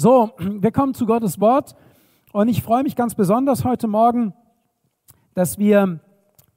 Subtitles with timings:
[0.00, 1.74] So, wir kommen zu Gottes Wort
[2.32, 4.32] und ich freue mich ganz besonders heute Morgen,
[5.34, 6.00] dass wir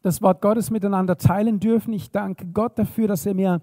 [0.01, 1.91] das Wort Gottes miteinander teilen dürfen.
[1.91, 3.61] Ich danke Gott dafür, dass er mir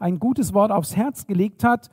[0.00, 1.90] ein gutes Wort aufs Herz gelegt hat.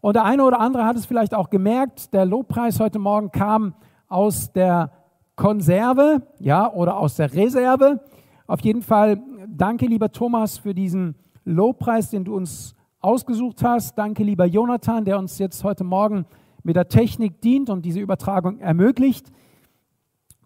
[0.00, 3.74] Und der eine oder andere hat es vielleicht auch gemerkt, der Lobpreis heute Morgen kam
[4.08, 4.90] aus der
[5.36, 8.00] Konserve, ja, oder aus der Reserve.
[8.46, 13.98] Auf jeden Fall danke, lieber Thomas, für diesen Lobpreis, den du uns ausgesucht hast.
[13.98, 16.24] Danke, lieber Jonathan, der uns jetzt heute Morgen
[16.68, 19.32] mit der Technik dient und diese Übertragung ermöglicht.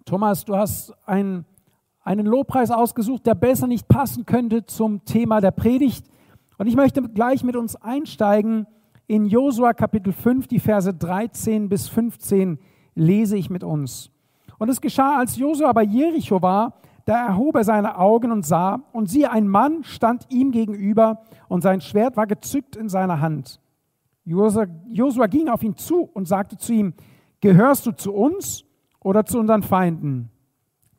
[0.04, 1.44] Thomas, du hast einen,
[2.04, 6.06] einen Lobpreis ausgesucht, der besser nicht passen könnte zum Thema der Predigt.
[6.58, 8.68] Und ich möchte gleich mit uns einsteigen
[9.08, 12.60] in Josua Kapitel 5, die Verse 13 bis 15
[12.94, 14.12] lese ich mit uns.
[14.58, 18.84] Und es geschah, als Josua bei Jericho war, da erhob er seine Augen und sah,
[18.92, 23.58] und siehe, ein Mann stand ihm gegenüber, und sein Schwert war gezückt in seiner Hand.
[24.24, 26.94] Josua ging auf ihn zu und sagte zu ihm,
[27.40, 28.64] gehörst du zu uns
[29.00, 30.30] oder zu unseren Feinden?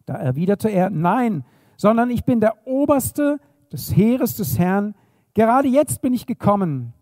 [0.05, 1.45] Da erwiderte er, nein,
[1.77, 3.39] sondern ich bin der Oberste
[3.71, 4.95] des Heeres des Herrn.
[5.33, 6.93] Gerade jetzt bin ich gekommen.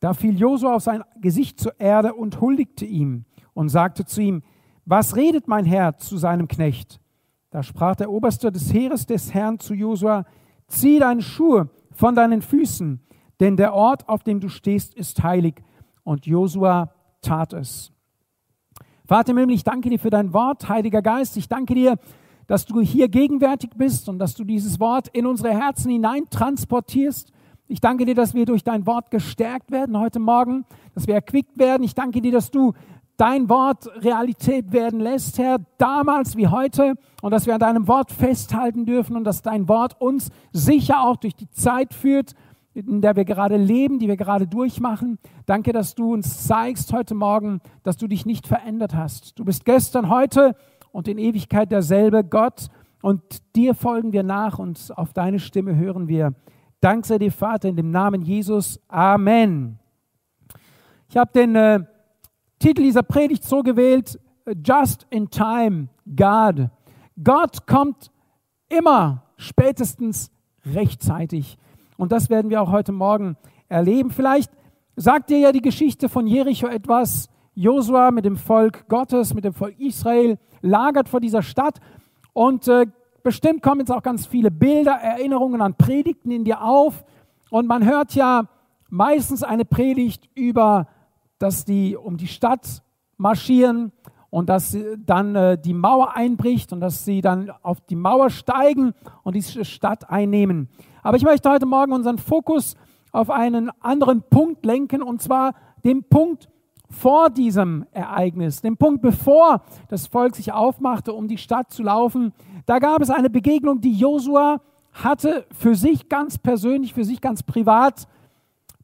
[0.00, 4.42] Da fiel Josua auf sein Gesicht zur Erde und huldigte ihm und sagte zu ihm,
[4.84, 7.00] was redet mein Herr zu seinem Knecht?
[7.50, 10.24] Da sprach der Oberste des Heeres des Herrn zu Josua,
[10.66, 13.00] zieh deine Schuhe von deinen Füßen,
[13.40, 15.62] denn der Ort, auf dem du stehst, ist heilig.
[16.04, 16.90] Und Josua
[17.22, 17.92] tat es.
[19.06, 21.36] Vater im Himmel, ich danke dir für dein Wort, Heiliger Geist.
[21.36, 21.96] Ich danke dir,
[22.46, 27.32] dass du hier gegenwärtig bist und dass du dieses Wort in unsere Herzen hinein transportierst.
[27.68, 31.58] Ich danke dir, dass wir durch dein Wort gestärkt werden heute Morgen, dass wir erquickt
[31.58, 31.82] werden.
[31.82, 32.72] Ich danke dir, dass du
[33.18, 38.12] dein Wort Realität werden lässt, Herr, damals wie heute, und dass wir an deinem Wort
[38.12, 42.34] festhalten dürfen und dass dein Wort uns sicher auch durch die Zeit führt
[42.86, 45.18] in der wir gerade leben, die wir gerade durchmachen.
[45.46, 49.38] Danke, dass du uns zeigst heute Morgen, dass du dich nicht verändert hast.
[49.38, 50.54] Du bist gestern, heute
[50.92, 52.68] und in Ewigkeit derselbe Gott
[53.02, 53.22] und
[53.56, 56.34] dir folgen wir nach und auf deine Stimme hören wir.
[56.80, 58.80] Dank sei dir, Vater, in dem Namen Jesus.
[58.86, 59.78] Amen.
[61.08, 61.80] Ich habe den äh,
[62.60, 64.20] Titel dieser Predigt so gewählt,
[64.64, 66.70] Just in Time, God.
[67.22, 68.10] Gott kommt
[68.68, 70.30] immer spätestens
[70.64, 71.58] rechtzeitig.
[71.98, 73.36] Und das werden wir auch heute Morgen
[73.68, 74.10] erleben.
[74.10, 74.50] Vielleicht
[74.94, 77.28] sagt dir ja die Geschichte von Jericho etwas.
[77.54, 81.80] Josua mit dem Volk Gottes, mit dem Volk Israel, lagert vor dieser Stadt.
[82.32, 82.86] Und äh,
[83.24, 87.04] bestimmt kommen jetzt auch ganz viele Bilder, Erinnerungen an Predigten in dir auf.
[87.50, 88.44] Und man hört ja
[88.90, 90.86] meistens eine Predigt über,
[91.40, 92.84] dass die um die Stadt
[93.16, 93.90] marschieren
[94.30, 98.94] und dass dann äh, die Mauer einbricht und dass sie dann auf die Mauer steigen
[99.24, 100.68] und diese Stadt einnehmen.
[101.02, 102.76] Aber ich möchte heute Morgen unseren Fokus
[103.12, 105.54] auf einen anderen Punkt lenken, und zwar
[105.84, 106.48] den Punkt
[106.90, 112.32] vor diesem Ereignis, den Punkt bevor das Volk sich aufmachte, um die Stadt zu laufen.
[112.66, 114.60] Da gab es eine Begegnung, die Josua
[114.92, 118.06] hatte für sich ganz persönlich, für sich ganz privat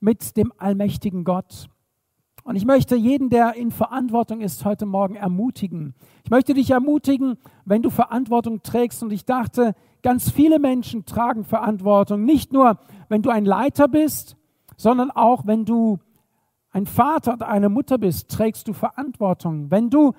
[0.01, 1.69] mit dem allmächtigen Gott.
[2.45, 5.95] Und ich möchte jeden, der in Verantwortung ist, heute Morgen ermutigen.
[6.25, 9.03] Ich möchte dich ermutigen, wenn du Verantwortung trägst.
[9.03, 12.79] Und ich dachte, Ganz viele Menschen tragen Verantwortung, nicht nur,
[13.09, 14.37] wenn du ein Leiter bist,
[14.77, 15.99] sondern auch, wenn du
[16.73, 19.71] ein Vater oder eine Mutter bist, trägst du Verantwortung.
[19.71, 20.13] Wenn du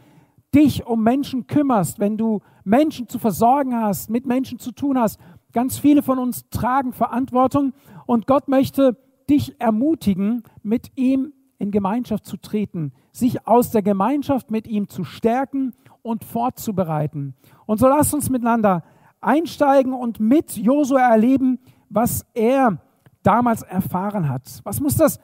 [0.56, 5.20] dich um Menschen kümmerst, wenn du Menschen zu versorgen hast, mit Menschen zu tun hast,
[5.54, 7.74] ganz viele von uns tragen Verantwortung
[8.08, 8.98] und Gott möchte
[9.30, 15.04] dich ermutigen, mit ihm in Gemeinschaft zu treten, sich aus der Gemeinschaft mit ihm zu
[15.04, 17.36] stärken und vorzubereiten.
[17.68, 18.82] Und so lasst uns miteinander
[19.26, 21.60] einsteigen und mit Josua erleben,
[21.90, 22.78] was er
[23.24, 24.62] damals erfahren hat.
[24.64, 25.20] Was muss das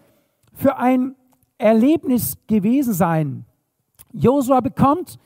[0.53, 1.15] für ein
[1.57, 3.45] Erlebnis gewesen sein?
[4.11, 5.19] Josua bekommt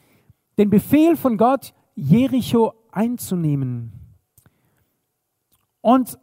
[0.57, 3.93] den Befehl von Gott, Jericho einzunehmen.
[5.81, 6.17] Und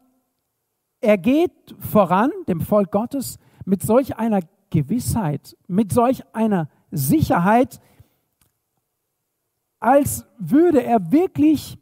[1.01, 4.41] er geht voran, dem Volk Gottes, mit solch einer
[4.71, 7.81] Gewissheit, mit solch einer Sicherheit,
[9.81, 11.79] als würde er wirklich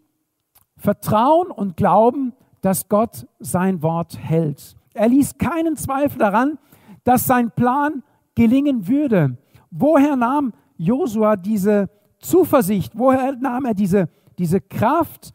[0.81, 2.33] Vertrauen und Glauben,
[2.63, 4.77] dass Gott sein Wort hält.
[4.95, 6.59] Er ließ keinen Zweifel daran,
[7.05, 8.03] dass sein Plan
[8.35, 9.37] gelingen würde.
[9.71, 12.93] Woher nahm Josua diese Zuversicht?
[12.97, 15.35] Woher nahm er diese, diese Kraft?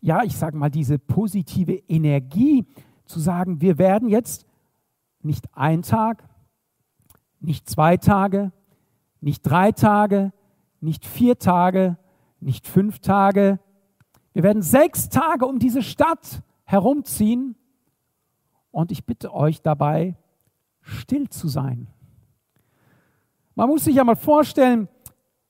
[0.00, 2.66] Ja, ich sage mal, diese positive Energie
[3.06, 4.44] zu sagen, wir werden jetzt
[5.22, 6.24] nicht ein Tag,
[7.38, 8.52] nicht zwei Tage,
[9.20, 10.32] nicht drei Tage,
[10.80, 11.96] nicht vier Tage,
[12.40, 13.60] nicht fünf Tage,
[14.32, 17.56] wir werden sechs Tage um diese Stadt herumziehen
[18.70, 20.16] und ich bitte euch dabei,
[20.80, 21.88] still zu sein.
[23.54, 24.88] Man muss sich ja mal vorstellen,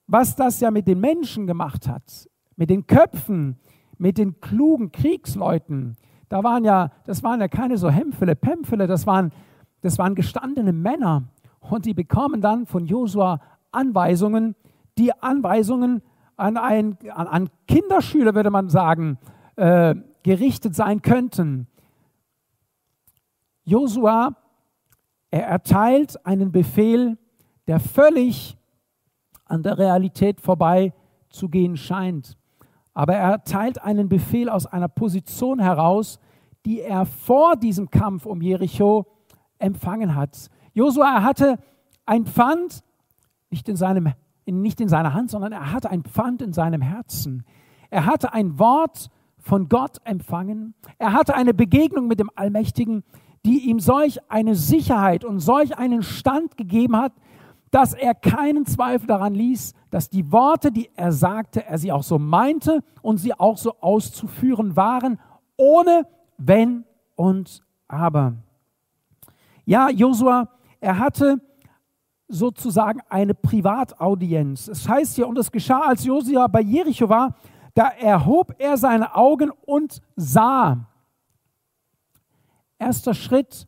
[0.06, 3.56] was das ja mit den Menschen gemacht hat, mit den Köpfen,
[3.99, 5.97] mit den klugen Kriegsleuten.
[6.29, 9.31] Da waren ja, das waren ja keine so Hempfele, Pempfele, das waren,
[9.82, 11.25] das waren gestandene Männer.
[11.61, 13.41] Und die bekommen dann von Josua
[13.71, 14.56] Anweisungen,
[14.99, 16.03] die Anweisungen
[16.41, 19.19] an, ein, an, an Kinderschüler, würde man sagen,
[19.57, 21.67] äh, gerichtet sein könnten.
[23.65, 24.37] Josua,
[25.31, 27.19] er erteilt einen Befehl,
[27.67, 28.57] der völlig
[29.45, 30.93] an der Realität vorbei
[31.29, 32.37] zu gehen scheint.
[32.95, 36.19] Aber er erteilt einen Befehl aus einer Position heraus,
[36.67, 39.07] die er vor diesem Kampf um Jericho
[39.59, 40.49] empfangen hat.
[40.75, 41.59] Josua hatte
[42.07, 42.83] ein Pfand,
[43.51, 44.13] nicht in, seinem,
[44.52, 47.44] nicht in seiner Hand, sondern er hatte ein Pfand in seinem Herzen.
[47.91, 50.75] Er hatte ein Wort von Gott empfangen.
[50.99, 53.05] Er hatte eine Begegnung mit dem Allmächtigen,
[53.44, 57.12] die ihm solch eine Sicherheit und solch einen Stand gegeben hat,
[57.70, 62.03] dass er keinen Zweifel daran ließ, dass die Worte, die er sagte, er sie auch
[62.03, 65.19] so meinte und sie auch so auszuführen waren,
[65.56, 66.06] ohne
[66.37, 66.85] wenn
[67.17, 68.35] und aber.
[69.64, 70.49] Ja, Josua,
[70.81, 71.41] er hatte
[72.31, 74.69] sozusagen eine Privataudienz.
[74.69, 77.35] Es heißt hier, und es geschah, als Josua bei Jericho war,
[77.75, 80.87] da erhob er seine Augen und sah.
[82.79, 83.67] Erster Schritt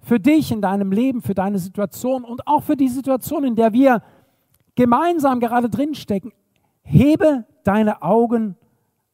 [0.00, 3.72] für dich in deinem Leben, für deine Situation und auch für die Situation, in der
[3.72, 4.02] wir
[4.74, 6.32] gemeinsam gerade drinstecken.
[6.82, 8.56] Hebe deine Augen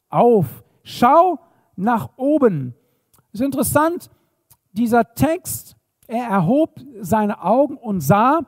[0.08, 0.64] auf.
[0.82, 1.38] Schau
[1.76, 2.74] nach oben.
[3.32, 4.10] Es ist interessant,
[4.72, 5.76] dieser Text,
[6.06, 8.40] er erhob seine Augen und sah,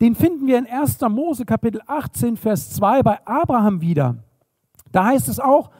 [0.00, 1.00] den finden wir in 1.
[1.08, 4.16] Mose Kapitel 18, Vers 2 bei Abraham wieder.
[4.92, 5.70] Da heißt es auch,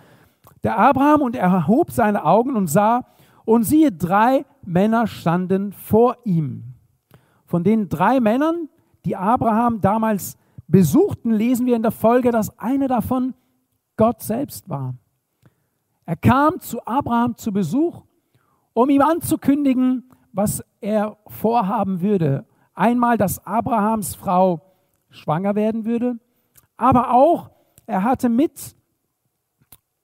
[0.62, 3.04] der Abraham und er erhob seine Augen und sah,
[3.44, 6.74] und siehe, drei Männer standen vor ihm.
[7.44, 8.68] Von den drei Männern,
[9.04, 10.36] die Abraham damals
[10.66, 13.34] besuchten, lesen wir in der Folge, dass eine davon
[13.96, 14.94] Gott selbst war.
[16.04, 18.04] Er kam zu Abraham zu Besuch,
[18.72, 22.44] um ihm anzukündigen, was er vorhaben würde.
[22.76, 24.60] Einmal, dass Abrahams Frau
[25.08, 26.18] schwanger werden würde,
[26.76, 27.50] aber auch,
[27.86, 28.76] er hatte mit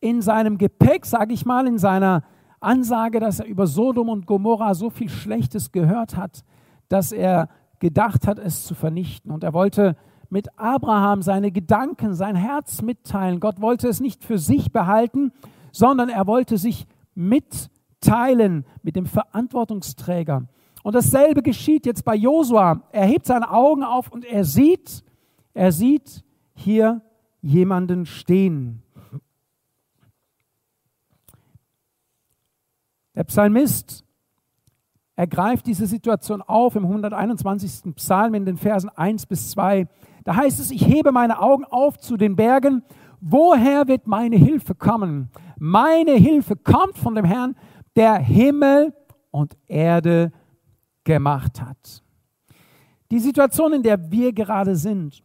[0.01, 2.25] in seinem Gepäck, sage ich mal, in seiner
[2.61, 6.45] Ansage, dass er über Sodom und Gomorra so viel Schlechtes gehört hat,
[6.89, 7.49] dass er
[7.79, 9.31] gedacht hat, es zu vernichten.
[9.31, 9.97] Und er wollte
[10.31, 13.39] mit Abraham seine Gedanken, sein Herz mitteilen.
[13.39, 15.33] Gott wollte es nicht für sich behalten,
[15.73, 20.45] sondern er wollte sich mitteilen mit dem Verantwortungsträger.
[20.83, 22.83] Und dasselbe geschieht jetzt bei Josua.
[22.91, 25.05] Er hebt seine Augen auf und er sieht,
[25.55, 26.25] er sieht
[26.55, 27.01] hier
[27.41, 28.83] jemanden stehen.
[33.15, 34.05] Der Psalmist
[35.17, 37.95] ergreift diese Situation auf im 121.
[37.95, 39.87] Psalm in den Versen 1 bis 2.
[40.25, 42.83] Da heißt es, ich hebe meine Augen auf zu den Bergen.
[43.21, 45.31] Woher wird meine Hilfe kommen?
[45.59, 47.55] Meine Hilfe kommt von dem Herrn,
[47.95, 48.95] der Himmel
[49.31, 50.33] und Erde
[51.05, 52.03] gemacht hat.
[53.11, 55.23] Die Situation, in der wir gerade sind,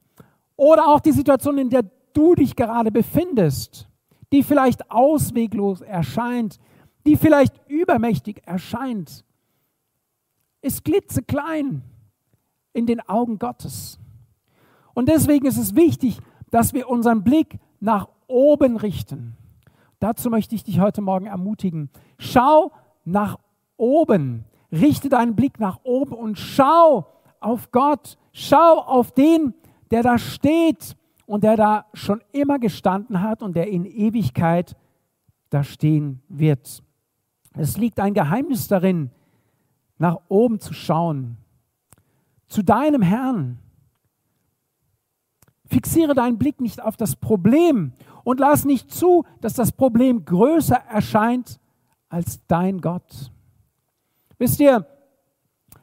[0.55, 1.83] oder auch die Situation, in der
[2.13, 3.87] du dich gerade befindest,
[4.31, 6.59] die vielleicht ausweglos erscheint,
[7.05, 9.23] die vielleicht übermächtig erscheint,
[10.61, 11.83] ist klitzeklein
[12.73, 13.99] in den Augen Gottes.
[14.93, 16.19] Und deswegen ist es wichtig,
[16.51, 19.37] dass wir unseren Blick nach oben richten.
[19.99, 21.89] Dazu möchte ich dich heute Morgen ermutigen.
[22.17, 22.71] Schau
[23.05, 23.37] nach
[23.77, 24.43] oben.
[24.71, 27.07] Richte deinen Blick nach oben und schau
[27.39, 28.17] auf Gott.
[28.33, 29.53] Schau auf den,
[29.91, 30.95] der da steht
[31.25, 34.75] und der da schon immer gestanden hat und der in Ewigkeit
[35.49, 36.83] da stehen wird.
[37.53, 39.11] Es liegt ein Geheimnis darin,
[39.97, 41.37] nach oben zu schauen,
[42.47, 43.59] zu deinem Herrn.
[45.65, 47.93] Fixiere deinen Blick nicht auf das Problem
[48.23, 51.59] und lass nicht zu, dass das Problem größer erscheint
[52.09, 53.31] als dein Gott.
[54.37, 54.85] Wisst ihr,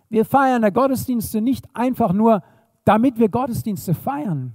[0.08, 2.42] wir feiern der Gottesdienste nicht einfach nur,
[2.84, 4.54] damit wir Gottesdienste feiern.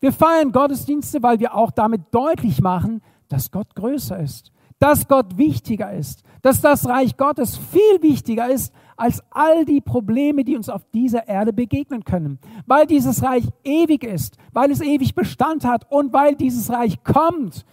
[0.00, 5.36] Wir feiern Gottesdienste, weil wir auch damit deutlich machen, dass Gott größer ist, dass Gott
[5.36, 10.68] wichtiger ist, dass das Reich Gottes viel wichtiger ist als all die Probleme, die uns
[10.68, 12.38] auf dieser Erde begegnen können.
[12.66, 17.64] Weil dieses Reich ewig ist, weil es ewig Bestand hat und weil dieses Reich kommt.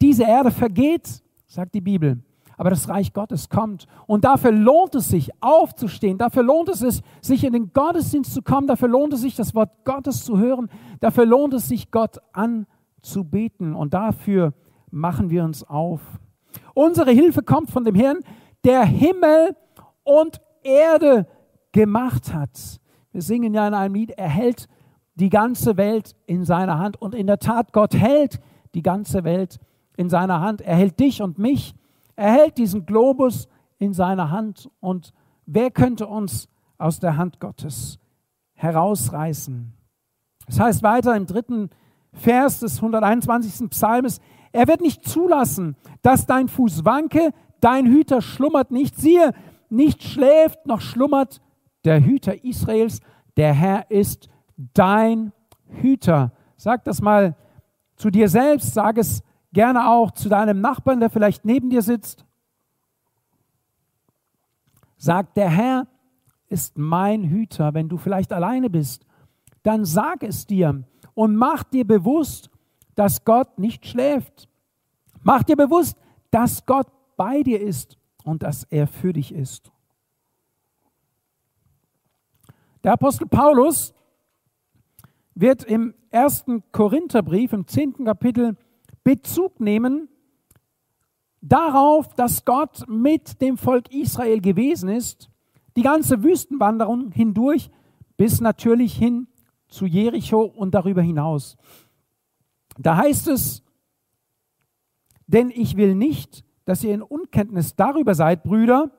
[0.00, 2.23] Diese Erde vergeht, sagt die Bibel,
[2.56, 3.86] aber das Reich Gottes kommt.
[4.06, 6.18] Und dafür lohnt es sich, aufzustehen.
[6.18, 8.66] Dafür lohnt es sich, sich in den Gottesdienst zu kommen.
[8.66, 10.68] Dafür lohnt es sich, das Wort Gottes zu hören.
[11.00, 13.74] Dafür lohnt es sich, Gott anzubeten.
[13.74, 14.52] Und dafür
[14.90, 16.00] machen wir uns auf.
[16.74, 18.20] Unsere Hilfe kommt von dem Herrn,
[18.64, 19.56] der Himmel
[20.04, 21.26] und Erde
[21.72, 22.80] gemacht hat.
[23.12, 24.68] Wir singen ja in einem Lied, er hält
[25.14, 27.00] die ganze Welt in seiner Hand.
[27.00, 28.40] Und in der Tat, Gott hält
[28.74, 29.58] die ganze Welt
[29.96, 30.60] in seiner Hand.
[30.60, 31.74] Er hält dich und mich.
[32.16, 34.70] Er hält diesen Globus in seiner Hand.
[34.80, 35.12] Und
[35.46, 37.98] wer könnte uns aus der Hand Gottes
[38.54, 39.72] herausreißen?
[40.46, 41.70] Es das heißt weiter im dritten
[42.12, 43.70] Vers des 121.
[43.70, 44.20] Psalmes,
[44.52, 47.30] er wird nicht zulassen, dass dein Fuß wanke,
[47.60, 48.96] dein Hüter schlummert nicht.
[48.96, 49.32] Siehe,
[49.68, 51.40] nicht schläft noch schlummert
[51.84, 53.00] der Hüter Israels.
[53.36, 55.32] Der Herr ist dein
[55.66, 56.32] Hüter.
[56.56, 57.34] Sag das mal
[57.96, 59.22] zu dir selbst, sag es
[59.54, 62.26] gerne auch zu deinem Nachbarn, der vielleicht neben dir sitzt.
[64.98, 65.86] Sag, der Herr
[66.48, 67.72] ist mein Hüter.
[67.72, 69.06] Wenn du vielleicht alleine bist,
[69.62, 70.84] dann sag es dir
[71.14, 72.50] und mach dir bewusst,
[72.94, 74.48] dass Gott nicht schläft.
[75.22, 75.96] Mach dir bewusst,
[76.30, 79.72] dass Gott bei dir ist und dass er für dich ist.
[82.82, 83.94] Der Apostel Paulus
[85.34, 88.56] wird im ersten Korintherbrief, im zehnten Kapitel,
[89.04, 90.08] Bezug nehmen
[91.40, 95.30] darauf, dass Gott mit dem Volk Israel gewesen ist,
[95.76, 97.70] die ganze Wüstenwanderung hindurch
[98.16, 99.28] bis natürlich hin
[99.68, 101.56] zu Jericho und darüber hinaus.
[102.78, 103.62] Da heißt es,
[105.26, 108.90] denn ich will nicht, dass ihr in Unkenntnis darüber seid, Brüder,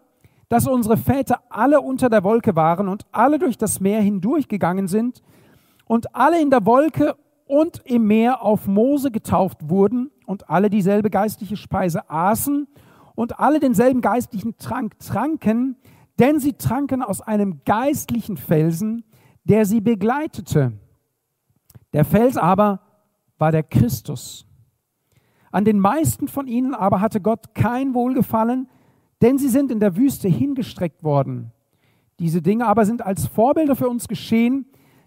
[0.50, 5.24] dass unsere Väter alle unter der Wolke waren und alle durch das Meer hindurchgegangen sind
[5.86, 11.10] und alle in der Wolke und im Meer auf Mose getauft wurden und alle dieselbe
[11.10, 12.68] geistliche Speise aßen
[13.16, 15.78] und alle denselben geistlichen Trank tranken,
[16.20, 19.04] denn sie tranken aus einem geistlichen Felsen,
[19.44, 20.74] der sie begleitete.
[21.94, 22.82] Der Fels aber
[23.38, 24.46] war der Christus.
[25.52, 28.68] An den meisten von ihnen aber hatte Gott kein Wohlgefallen,
[29.22, 31.52] denn sie sind in der Wüste hingestreckt worden.
[32.20, 34.66] Diese Dinge aber sind als Vorbilder für uns geschehen,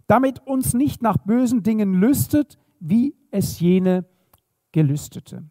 [0.09, 4.05] damit uns nicht nach bösen Dingen lüstet, wie es jene
[4.73, 5.45] gelüstete.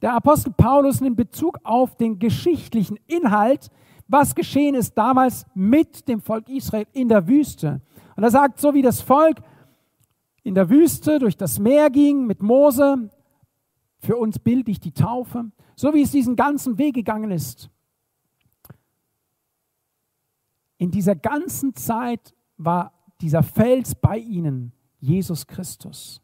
[0.00, 3.70] Der Apostel Paulus nimmt Bezug auf den geschichtlichen Inhalt,
[4.06, 7.80] was geschehen ist damals mit dem Volk Israel in der Wüste.
[8.16, 9.38] Und er sagt, so wie das Volk
[10.42, 13.10] in der Wüste durch das Meer ging mit Mose,
[14.00, 17.70] für uns bildlich die Taufe, so wie es diesen ganzen Weg gegangen ist.
[20.76, 22.92] In dieser ganzen Zeit war
[23.22, 26.20] dieser Fels bei ihnen, Jesus Christus.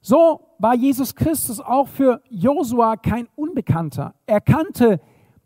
[0.00, 4.14] So war Jesus Christus auch für Josua kein Unbekannter.
[4.26, 5.00] Er kannte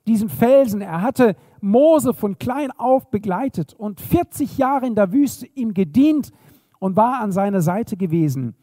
[0.07, 5.47] diesen Felsen, er hatte Mose von klein auf begleitet und 40 Jahre in der Wüste
[5.47, 6.31] ihm gedient
[6.79, 8.55] und war an seiner Seite gewesen.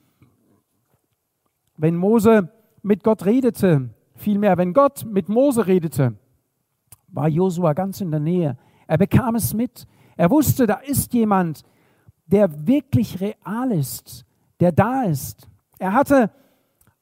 [1.78, 2.50] Wenn Mose
[2.82, 6.16] mit Gott redete, vielmehr, wenn Gott mit Mose redete,
[7.08, 8.58] war Josua ganz in der Nähe.
[8.88, 9.86] Er bekam es mit.
[10.16, 11.64] Er wusste, da ist jemand,
[12.26, 14.26] der wirklich real ist,
[14.60, 15.48] der da ist.
[15.80, 16.32] Er hatte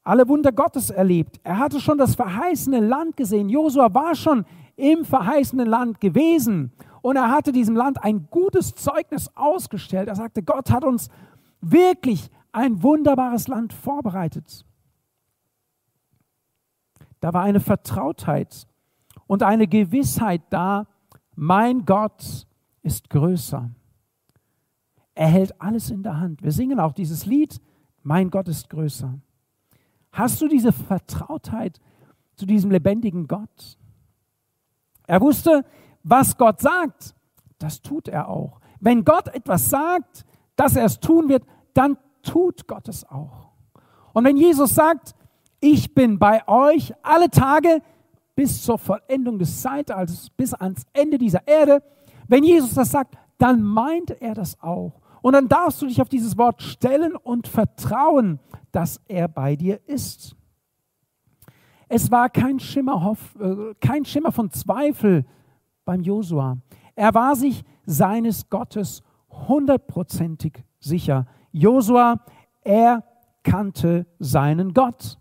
[0.03, 1.39] alle Wunder Gottes erlebt.
[1.43, 3.49] Er hatte schon das verheißene Land gesehen.
[3.49, 9.29] Josua war schon im verheißenen Land gewesen und er hatte diesem Land ein gutes Zeugnis
[9.35, 10.07] ausgestellt.
[10.07, 11.09] Er sagte, Gott hat uns
[11.61, 14.65] wirklich ein wunderbares Land vorbereitet.
[17.19, 18.67] Da war eine Vertrautheit
[19.27, 20.87] und eine Gewissheit da,
[21.35, 22.47] mein Gott
[22.83, 23.69] ist größer.
[25.13, 26.41] Er hält alles in der Hand.
[26.41, 27.59] Wir singen auch dieses Lied,
[28.03, 29.19] mein Gott ist größer.
[30.11, 31.79] Hast du diese Vertrautheit
[32.35, 33.77] zu diesem lebendigen Gott?
[35.07, 35.63] Er wusste,
[36.03, 37.13] was Gott sagt,
[37.59, 38.59] das tut er auch.
[38.79, 43.51] Wenn Gott etwas sagt, dass er es tun wird, dann tut Gott es auch.
[44.13, 45.13] Und wenn Jesus sagt,
[45.59, 47.81] ich bin bei euch alle Tage
[48.35, 51.83] bis zur Vollendung des Zeitalters, bis ans Ende dieser Erde,
[52.31, 55.01] wenn Jesus das sagt, dann meint er das auch.
[55.21, 58.39] Und dann darfst du dich auf dieses Wort stellen und vertrauen,
[58.71, 60.37] dass er bei dir ist.
[61.89, 65.25] Es war kein Schimmer, äh, kein Schimmer von Zweifel
[65.83, 66.55] beim Josua.
[66.95, 71.25] Er war sich seines Gottes hundertprozentig sicher.
[71.51, 72.23] Josua,
[72.61, 73.03] er
[73.43, 75.17] kannte seinen Gott.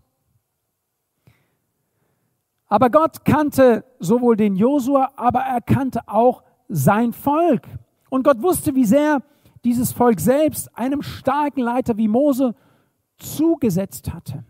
[2.67, 7.67] Aber Gott kannte sowohl den Josua, aber er kannte auch sein Volk.
[8.09, 9.21] Und Gott wusste, wie sehr
[9.63, 12.55] dieses Volk selbst einem starken Leiter wie Mose
[13.17, 14.43] zugesetzt hatte.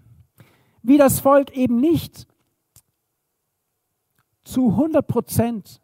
[0.83, 2.27] Wie das Volk eben nicht
[4.43, 5.81] zu 100 Prozent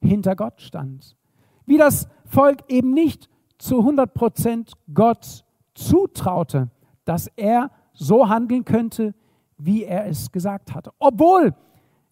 [0.00, 1.16] hinter Gott stand.
[1.64, 3.28] Wie das Volk eben nicht
[3.58, 6.70] zu 100 Prozent Gott zutraute,
[7.04, 9.14] dass er so handeln könnte,
[9.56, 10.92] wie er es gesagt hatte.
[10.98, 11.54] Obwohl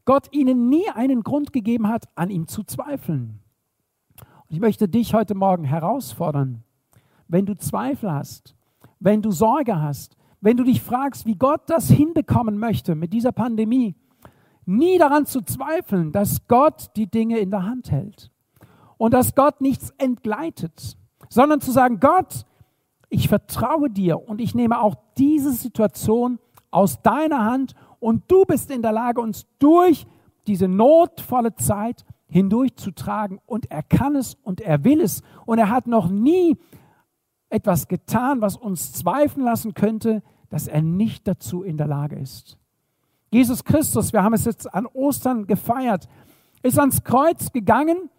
[0.05, 3.44] Gott ihnen nie einen Grund gegeben hat, an ihm zu zweifeln.
[4.55, 6.63] Ich möchte dich heute Morgen herausfordern.
[7.27, 8.55] wenn du Zweifel hast,
[9.01, 13.33] wenn du Sorge hast, wenn du dich fragst, wie Gott das hinbekommen möchte mit dieser
[13.33, 13.97] Pandemie,
[14.65, 18.31] nie daran zu zweifeln, dass Gott die Dinge in der Hand hält
[18.97, 20.97] und dass Gott nichts entgleitet,
[21.29, 22.47] sondern zu sagen, Gott,
[23.09, 26.39] ich vertraue dir und ich nehme auch diese Situation
[26.71, 30.07] aus deiner Hand und du bist in der Lage, uns durch
[30.47, 35.87] diese notvolle Zeit hindurchzutragen und er kann es und er will es und er hat
[35.87, 36.57] noch nie
[37.49, 42.59] etwas getan, was uns zweifeln lassen könnte, dass er nicht dazu in der Lage ist.
[43.31, 46.09] Jesus Christus, wir haben es jetzt an Ostern gefeiert,
[46.63, 48.11] ist ans Kreuz gegangen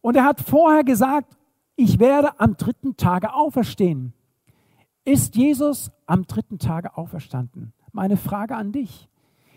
[0.00, 1.36] und er hat vorher gesagt,
[1.76, 4.12] ich werde am dritten Tage auferstehen.
[5.04, 7.72] Ist Jesus am dritten Tage auferstanden?
[7.92, 9.08] Meine Frage an dich.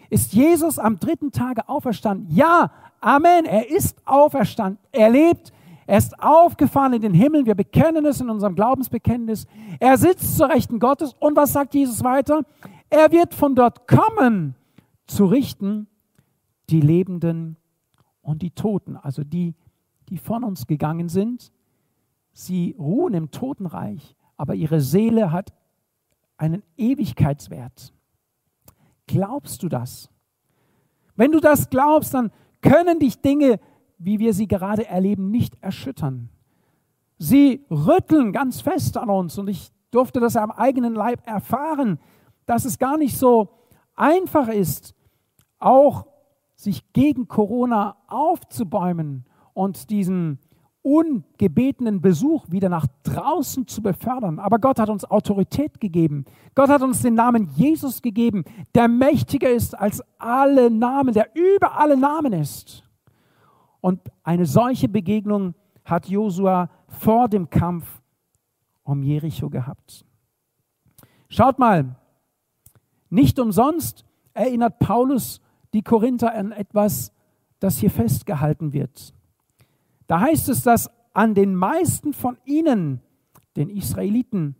[0.10, 2.28] Ist Jesus am dritten Tage auferstanden?
[2.30, 3.46] Ja, Amen.
[3.46, 4.80] Er ist auferstanden.
[4.92, 5.54] Er lebt.
[5.88, 7.46] Er ist aufgefahren in den Himmel.
[7.46, 9.48] Wir bekennen es in unserem Glaubensbekenntnis.
[9.80, 11.16] Er sitzt zur Rechten Gottes.
[11.20, 12.44] Und was sagt Jesus weiter?
[12.89, 14.56] Er wird von dort kommen,
[15.08, 15.88] zu richten
[16.70, 17.56] die Lebenden
[18.22, 19.56] und die Toten, also die,
[20.10, 21.51] die von uns gegangen sind.
[22.34, 25.51] Sie ruhen im Totenreich aber ihre Seele hat
[26.38, 27.94] einen Ewigkeitswert.
[29.10, 30.08] Glaubst du das?
[31.16, 33.60] Wenn du das glaubst, dann können dich Dinge,
[33.98, 36.30] wie wir sie gerade erleben, nicht erschüttern.
[37.18, 42.00] Sie rütteln ganz fest an uns und ich durfte das am eigenen Leib erfahren,
[42.46, 43.50] dass es gar nicht so
[43.96, 44.94] einfach ist,
[45.58, 46.06] auch
[46.54, 49.25] sich gegen Corona aufzubäumen
[49.56, 50.38] und diesen
[50.81, 54.39] ungebetenen Besuch wieder nach draußen zu befördern.
[54.39, 56.25] Aber Gott hat uns Autorität gegeben.
[56.55, 58.43] Gott hat uns den Namen Jesus gegeben,
[58.75, 62.83] der mächtiger ist als alle Namen, der über alle Namen ist.
[63.81, 65.53] Und eine solche Begegnung
[65.86, 68.01] hat Josua vor dem Kampf
[68.83, 70.05] um Jericho gehabt.
[71.29, 71.95] Schaut mal,
[73.09, 75.41] nicht umsonst erinnert Paulus
[75.73, 77.12] die Korinther an etwas,
[77.60, 79.13] das hier festgehalten wird.
[80.10, 83.00] Da heißt es, dass an den meisten von ihnen,
[83.56, 84.56] den Israeliten,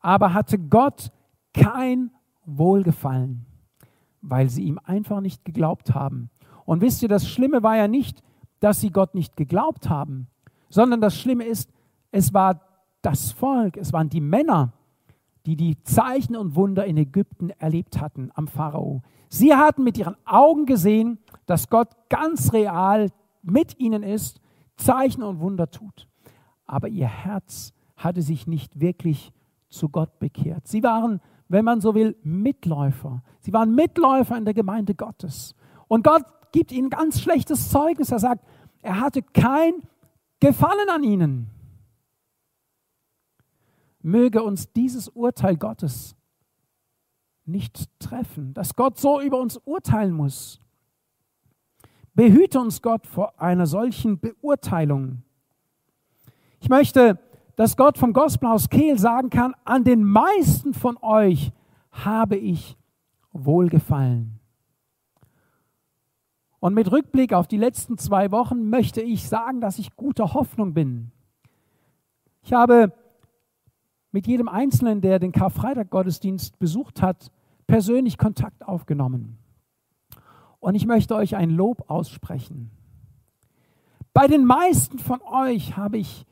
[0.00, 1.12] aber hatte Gott
[1.52, 2.10] kein
[2.46, 3.44] Wohlgefallen,
[4.22, 6.30] weil sie ihm einfach nicht geglaubt haben.
[6.64, 8.22] Und wisst ihr, das Schlimme war ja nicht,
[8.60, 10.28] dass sie Gott nicht geglaubt haben,
[10.70, 11.70] sondern das Schlimme ist,
[12.10, 12.62] es war
[13.02, 14.72] das Volk, es waren die Männer,
[15.44, 19.02] die die Zeichen und Wunder in Ägypten erlebt hatten am Pharao.
[19.28, 23.10] Sie hatten mit ihren Augen gesehen, dass Gott ganz real
[23.42, 24.40] mit ihnen ist
[24.76, 26.08] Zeichen und Wunder tut.
[26.66, 29.32] Aber ihr Herz hatte sich nicht wirklich
[29.68, 30.66] zu Gott bekehrt.
[30.68, 33.22] Sie waren, wenn man so will, Mitläufer.
[33.40, 35.54] Sie waren Mitläufer in der Gemeinde Gottes.
[35.88, 38.10] Und Gott gibt ihnen ganz schlechtes Zeugnis.
[38.10, 38.44] Er sagt,
[38.82, 39.82] er hatte kein
[40.40, 41.50] Gefallen an ihnen.
[44.02, 46.14] Möge uns dieses Urteil Gottes
[47.44, 50.60] nicht treffen, dass Gott so über uns urteilen muss.
[52.16, 55.22] Behüte uns Gott vor einer solchen Beurteilung.
[56.60, 57.18] Ich möchte,
[57.56, 61.52] dass Gott vom Gospelhaus Kehl sagen kann, an den meisten von euch
[61.90, 62.78] habe ich
[63.32, 64.40] wohlgefallen.
[66.58, 70.72] Und mit Rückblick auf die letzten zwei Wochen möchte ich sagen, dass ich guter Hoffnung
[70.72, 71.12] bin.
[72.42, 72.94] Ich habe
[74.10, 77.30] mit jedem Einzelnen, der den Karfreitag-Gottesdienst besucht hat,
[77.66, 79.38] persönlich Kontakt aufgenommen.
[80.66, 82.72] Und ich möchte euch ein Lob aussprechen.
[84.12, 86.26] Bei den meisten von euch habe ich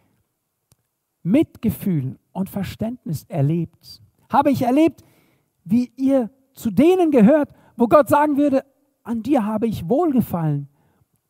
[1.22, 4.02] Mitgefühl und Verständnis erlebt.
[4.28, 5.04] Habe ich erlebt,
[5.62, 8.64] wie ihr zu denen gehört, wo Gott sagen würde,
[9.04, 10.68] an dir habe ich wohlgefallen.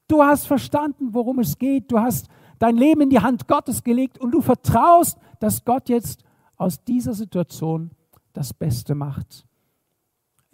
[0.08, 1.92] Du hast verstanden, worum es geht.
[1.92, 6.24] Du hast dein Leben in die Hand Gottes gelegt und du vertraust, dass Gott jetzt
[6.56, 7.90] aus dieser Situation
[8.32, 9.44] das Beste macht.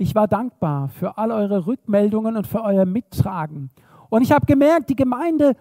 [0.00, 3.68] Ich war dankbar für all eure Rückmeldungen und für euer Mittragen.
[4.08, 5.56] Und ich habe gemerkt, die Gemeinde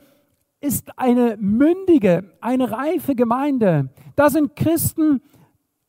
[0.62, 3.90] ist eine mündige, eine reife Gemeinde.
[4.16, 5.22] Da sind Christen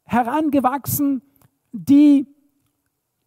[0.03, 1.23] herangewachsen,
[1.71, 2.27] die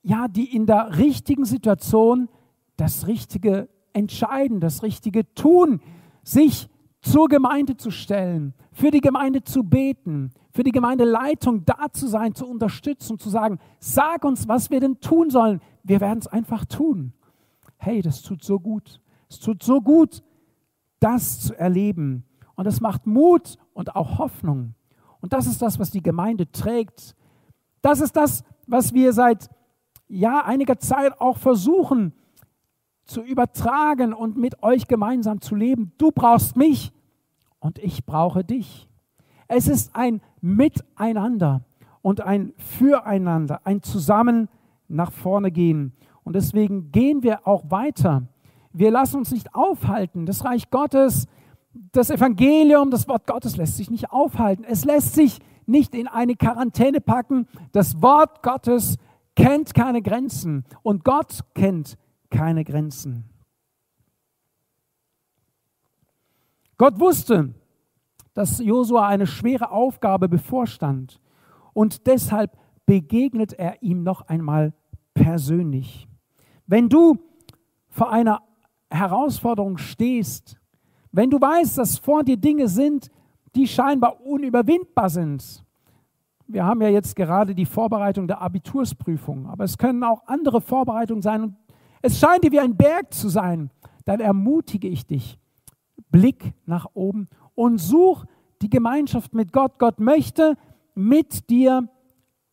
[0.01, 2.27] ja, die in der richtigen Situation
[2.75, 5.79] das Richtige entscheiden, das Richtige tun,
[6.23, 6.67] sich
[7.03, 12.33] zur Gemeinde zu stellen, für die Gemeinde zu beten, für die Gemeindeleitung da zu sein,
[12.33, 15.61] zu unterstützen, zu sagen, sag uns, was wir denn tun sollen.
[15.83, 17.13] Wir werden es einfach tun.
[17.77, 19.01] Hey, das tut so gut.
[19.29, 20.23] Es tut so gut,
[21.01, 22.23] das zu erleben.
[22.55, 24.73] Und es macht Mut und auch Hoffnung.
[25.19, 27.15] Und das ist das, was die Gemeinde trägt.
[27.81, 29.49] Das ist das, was wir seit
[30.07, 32.13] ja, einiger Zeit auch versuchen
[33.05, 35.91] zu übertragen und mit euch gemeinsam zu leben.
[35.97, 36.91] Du brauchst mich
[37.59, 38.87] und ich brauche dich.
[39.47, 41.61] Es ist ein Miteinander
[42.01, 44.49] und ein Füreinander, ein Zusammen
[44.87, 45.93] nach vorne gehen.
[46.23, 48.23] Und deswegen gehen wir auch weiter.
[48.71, 50.25] Wir lassen uns nicht aufhalten.
[50.25, 51.27] Das Reich Gottes,
[51.91, 54.63] das Evangelium, das Wort Gottes lässt sich nicht aufhalten.
[54.63, 57.47] Es lässt sich nicht in eine Quarantäne packen.
[57.71, 58.97] Das Wort Gottes
[59.35, 61.97] kennt keine Grenzen und Gott kennt
[62.33, 63.29] keine Grenzen.
[66.77, 67.53] Gott wusste,
[68.33, 71.21] dass Josua eine schwere Aufgabe bevorstand
[71.73, 74.73] und deshalb begegnet er ihm noch einmal
[75.13, 76.09] persönlich.
[76.65, 77.19] Wenn du
[77.89, 78.41] vor einer
[78.89, 80.57] Herausforderung stehst,
[81.11, 83.11] wenn du weißt, dass vor dir Dinge sind,
[83.55, 85.63] die scheinbar unüberwindbar sind.
[86.47, 91.21] Wir haben ja jetzt gerade die Vorbereitung der Abitursprüfung, aber es können auch andere Vorbereitungen
[91.21, 91.55] sein und
[92.03, 93.71] es scheint dir wie ein Berg zu sein.
[94.05, 95.39] Dann ermutige ich dich,
[96.11, 98.25] Blick nach oben und such
[98.61, 99.79] die Gemeinschaft mit Gott.
[99.79, 100.57] Gott möchte
[100.93, 101.89] mit dir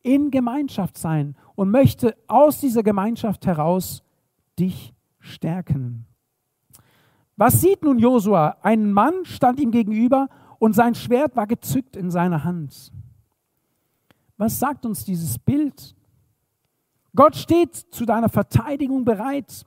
[0.01, 4.03] in Gemeinschaft sein und möchte aus dieser Gemeinschaft heraus
[4.57, 6.05] dich stärken.
[7.35, 8.57] Was sieht nun Josua?
[8.61, 12.93] Ein Mann stand ihm gegenüber und sein Schwert war gezückt in seiner Hand.
[14.37, 15.93] Was sagt uns dieses Bild?
[17.15, 19.65] Gott steht zu deiner Verteidigung bereit.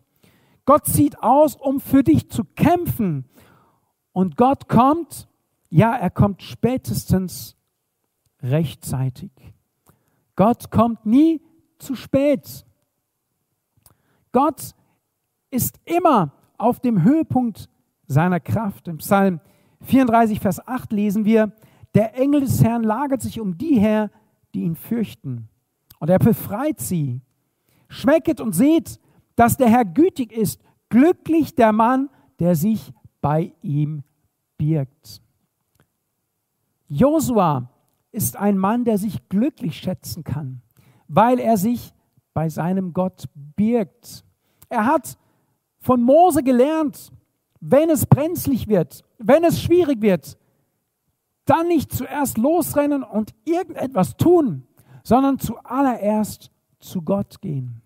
[0.64, 3.26] Gott zieht aus, um für dich zu kämpfen.
[4.12, 5.28] Und Gott kommt,
[5.68, 7.56] ja, er kommt spätestens
[8.42, 9.30] rechtzeitig.
[10.36, 11.42] Gott kommt nie
[11.78, 12.64] zu spät.
[14.32, 14.74] Gott
[15.50, 17.68] ist immer auf dem Höhepunkt
[18.06, 18.88] seiner Kraft.
[18.88, 19.40] Im Psalm
[19.82, 21.52] 34, Vers 8 lesen wir,
[21.94, 24.10] der Engel des Herrn lagert sich um die her,
[24.54, 25.48] die ihn fürchten.
[26.00, 27.20] Und er befreit sie.
[27.88, 28.98] Schmecket und seht,
[29.36, 30.60] dass der Herr gütig ist.
[30.88, 34.02] Glücklich der Mann, der sich bei ihm
[34.58, 35.20] birgt.
[36.88, 37.70] Josua
[38.12, 40.62] ist ein Mann, der sich glücklich schätzen kann,
[41.08, 41.92] weil er sich
[42.32, 44.24] bei seinem Gott birgt.
[44.68, 45.18] Er hat
[45.78, 47.12] von Mose gelernt,
[47.60, 50.36] wenn es brenzlig wird, wenn es schwierig wird,
[51.46, 54.66] dann nicht zuerst losrennen und irgendetwas tun,
[55.02, 56.50] sondern zuallererst
[56.84, 57.82] zu Gott gehen.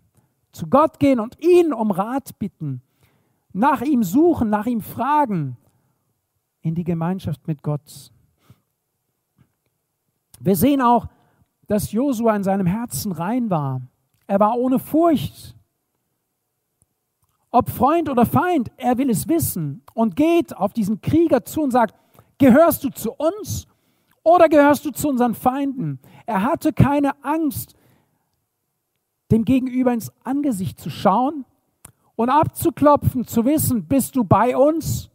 [0.52, 2.82] Zu Gott gehen und ihn um Rat bitten,
[3.52, 5.56] nach ihm suchen, nach ihm fragen,
[6.60, 8.10] in die Gemeinschaft mit Gott.
[10.40, 11.06] Wir sehen auch,
[11.66, 13.80] dass Josua in seinem Herzen rein war.
[14.26, 15.54] Er war ohne Furcht.
[17.50, 21.70] Ob Freund oder Feind, er will es wissen und geht auf diesen Krieger zu und
[21.70, 21.94] sagt,
[22.36, 23.66] gehörst du zu uns
[24.22, 25.98] oder gehörst du zu unseren Feinden?
[26.26, 27.77] Er hatte keine Angst,
[29.30, 31.44] dem Gegenüber ins Angesicht zu schauen
[32.16, 35.10] und abzuklopfen, zu wissen, bist du bei uns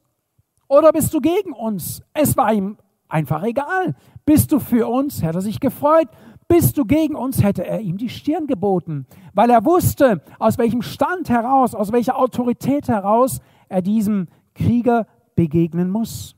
[0.67, 2.01] oder bist du gegen uns?
[2.13, 2.77] Es war ihm
[3.09, 3.95] einfach egal.
[4.25, 6.07] Bist du für uns, hätte er sich gefreut.
[6.47, 10.81] Bist du gegen uns, hätte er ihm die Stirn geboten, weil er wusste, aus welchem
[10.81, 16.35] Stand heraus, aus welcher Autorität heraus er diesem Krieger begegnen muss.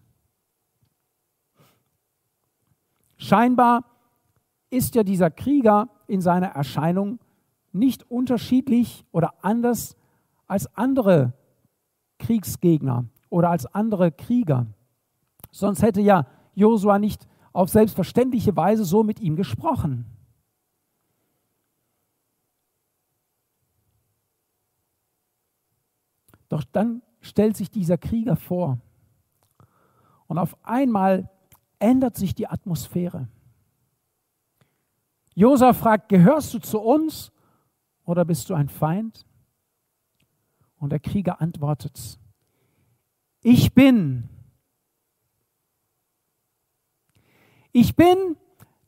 [3.18, 3.84] Scheinbar
[4.70, 7.20] ist ja dieser Krieger in seiner Erscheinung
[7.76, 9.96] nicht unterschiedlich oder anders
[10.48, 11.34] als andere
[12.18, 14.68] Kriegsgegner oder als andere Krieger.
[15.52, 20.06] Sonst hätte ja Josua nicht auf selbstverständliche Weise so mit ihm gesprochen.
[26.50, 28.80] Doch dann stellt sich dieser Krieger vor
[30.28, 31.30] und auf einmal
[31.80, 33.28] ändert sich die Atmosphäre.
[35.34, 37.32] Josua fragt, gehörst du zu uns
[38.06, 39.26] oder bist du ein Feind?
[40.78, 42.20] Und der Krieger antwortet,
[43.42, 44.30] ich bin
[47.78, 48.38] Ich bin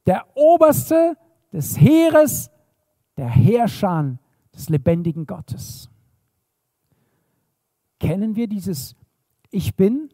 [0.06, 1.18] der Oberste
[1.52, 2.50] des Heeres,
[3.18, 4.18] der Herrscher
[4.56, 5.90] des lebendigen Gottes.
[8.00, 8.96] Kennen wir dieses
[9.52, 10.08] Ich bin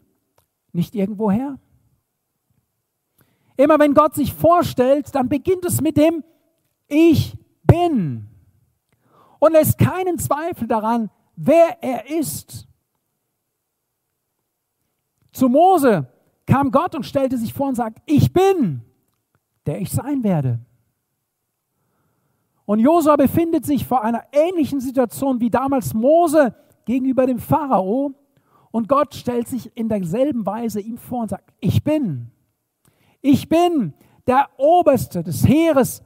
[0.72, 1.60] nicht irgendwoher?
[3.56, 6.24] Immer wenn Gott sich vorstellt, dann beginnt es mit dem
[6.88, 8.28] Ich bin
[9.44, 12.66] und lässt keinen Zweifel daran, wer er ist.
[15.32, 16.10] Zu Mose
[16.46, 18.80] kam Gott und stellte sich vor und sagt, ich bin,
[19.66, 20.60] der ich sein werde.
[22.64, 26.54] Und Josua befindet sich vor einer ähnlichen Situation wie damals Mose
[26.86, 28.14] gegenüber dem Pharao.
[28.70, 32.30] Und Gott stellt sich in derselben Weise ihm vor und sagt, ich bin,
[33.20, 33.92] ich bin
[34.26, 36.02] der Oberste des Heeres,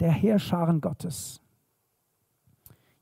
[0.00, 1.42] der Heerscharen Gottes.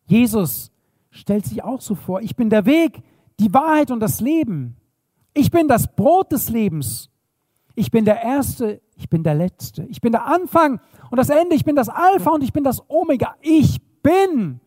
[0.07, 0.71] Jesus
[1.11, 3.03] stellt sich auch so vor, ich bin der Weg,
[3.39, 4.77] die Wahrheit und das Leben.
[5.35, 7.11] Ich bin das Brot des Lebens.
[7.75, 9.85] Ich bin der Erste, ich bin der Letzte.
[9.85, 11.55] Ich bin der Anfang und das Ende.
[11.55, 13.37] Ich bin das Alpha und ich bin das Omega.
[13.43, 14.61] Ich bin.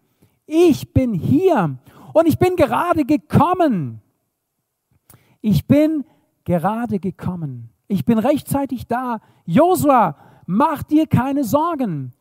[0.46, 1.78] Ich bin hier.
[2.14, 4.02] Und ich bin gerade gekommen.
[5.42, 6.06] Ich bin
[6.44, 7.70] gerade gekommen.
[7.88, 9.20] Ich bin rechtzeitig da.
[9.46, 12.14] Josua, mach dir keine Sorgen.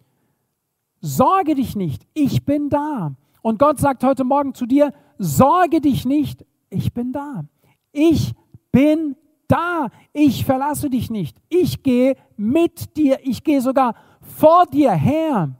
[1.00, 2.06] Sorge dich nicht.
[2.14, 3.14] Ich bin da.
[3.42, 6.44] Und Gott sagt heute Morgen zu dir, sorge dich nicht.
[6.70, 7.44] Ich bin da.
[7.92, 8.34] Ich
[8.72, 9.88] bin da.
[10.12, 11.40] Ich verlasse dich nicht.
[11.48, 13.18] Ich gehe mit dir.
[13.22, 15.54] Ich gehe sogar vor dir her.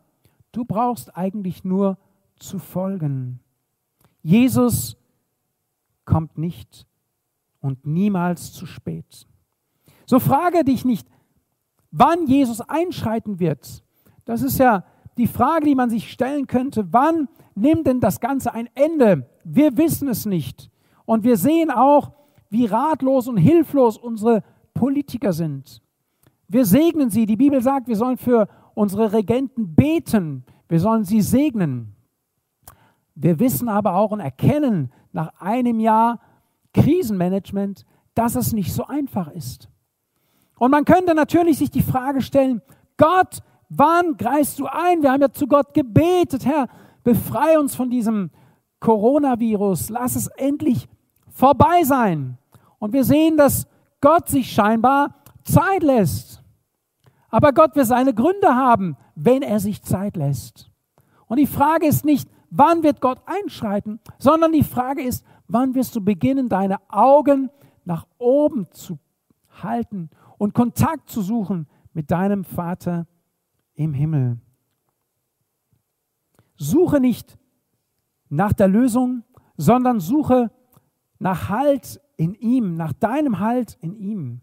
[0.53, 1.99] Du brauchst eigentlich nur
[2.37, 3.41] zu folgen.
[4.23, 4.97] Jesus
[6.05, 6.87] kommt nicht
[7.61, 9.27] und niemals zu spät.
[10.07, 11.09] So frage dich nicht,
[11.91, 13.83] wann Jesus einschreiten wird.
[14.25, 14.85] Das ist ja
[15.19, 16.93] die Frage, die man sich stellen könnte.
[16.93, 19.29] Wann nimmt denn das Ganze ein Ende?
[19.45, 20.71] Wir wissen es nicht.
[21.05, 22.13] Und wir sehen auch,
[22.51, 24.43] wie ratlos und hilflos unsere
[24.75, 25.83] Politiker sind.
[26.47, 27.27] Wir segnen sie.
[27.27, 30.45] Die Bibel sagt, wir sollen für unsere Regenten beten.
[30.69, 31.95] Wir sollen sie segnen.
[33.15, 36.21] Wir wissen aber auch und erkennen nach einem Jahr
[36.73, 39.69] Krisenmanagement, dass es nicht so einfach ist.
[40.59, 42.63] Und man könnte natürlich sich die Frage stellen,
[42.97, 45.03] Gott, wann greifst du ein?
[45.03, 46.69] Wir haben ja zu Gott gebetet, Herr,
[47.05, 48.31] befreie uns von diesem
[48.81, 50.89] Coronavirus, lass es endlich
[51.31, 52.39] vorbei sein.
[52.79, 53.67] Und wir sehen, dass
[54.01, 56.43] Gott sich scheinbar Zeit lässt.
[57.31, 60.71] Aber Gott wird seine Gründe haben, wenn er sich Zeit lässt.
[61.27, 65.95] Und die Frage ist nicht, wann wird Gott einschreiten, sondern die Frage ist, wann wirst
[65.97, 67.51] du beginnen, deine Augen
[67.85, 68.99] nach oben zu
[69.63, 73.07] halten und Kontakt zu suchen mit deinem Vater
[73.79, 74.39] im Himmel.
[76.57, 77.39] Suche nicht
[78.29, 79.23] nach der Lösung,
[79.57, 80.51] sondern suche
[81.21, 84.41] nach Halt in ihm, nach deinem Halt in ihm.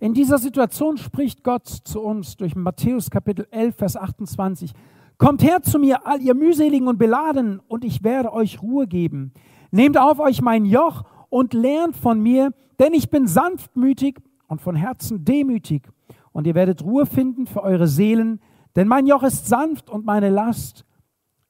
[0.00, 4.72] In dieser Situation spricht Gott zu uns durch Matthäus Kapitel 11, Vers 28.
[5.16, 9.32] Kommt her zu mir, all ihr mühseligen und beladen, und ich werde euch Ruhe geben.
[9.70, 14.74] Nehmt auf euch mein Joch und lernt von mir, denn ich bin sanftmütig und von
[14.74, 15.88] Herzen demütig.
[16.34, 18.40] Und ihr werdet Ruhe finden für eure Seelen,
[18.74, 20.84] denn mein Joch ist sanft und meine Last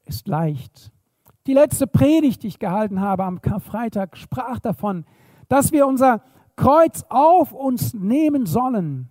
[0.04, 0.92] ist leicht.
[1.46, 5.06] Die letzte Predigt, die ich gehalten habe am Karfreitag, sprach davon,
[5.48, 6.22] dass wir unser
[6.54, 9.08] Kreuz auf uns nehmen sollen.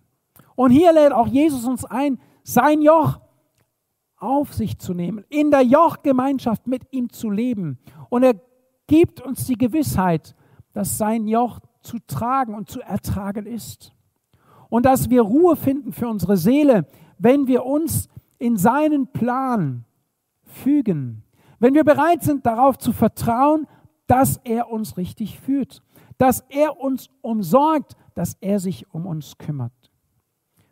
[0.55, 3.19] Und hier lädt auch Jesus uns ein, sein Joch
[4.17, 7.79] auf sich zu nehmen, in der Jochgemeinschaft mit ihm zu leben.
[8.09, 8.35] Und er
[8.85, 10.35] gibt uns die Gewissheit,
[10.71, 13.91] dass sein Joch zu tragen und zu ertragen ist.
[14.73, 16.87] Und dass wir Ruhe finden für unsere Seele,
[17.19, 18.09] wenn wir uns
[18.39, 19.85] in seinen Plan
[20.41, 21.21] fügen.
[21.59, 23.67] Wenn wir bereit sind, darauf zu vertrauen,
[24.07, 25.83] dass er uns richtig führt,
[26.17, 29.91] dass er uns umsorgt, dass er sich um uns kümmert.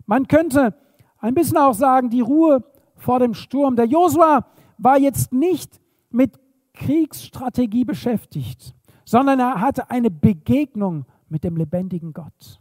[0.07, 0.73] Man könnte
[1.19, 2.63] ein bisschen auch sagen, die Ruhe
[2.95, 3.75] vor dem Sturm.
[3.75, 4.47] Der Josua
[4.79, 6.39] war jetzt nicht mit
[6.73, 8.73] Kriegsstrategie beschäftigt,
[9.05, 12.60] sondern er hatte eine Begegnung mit dem lebendigen Gott.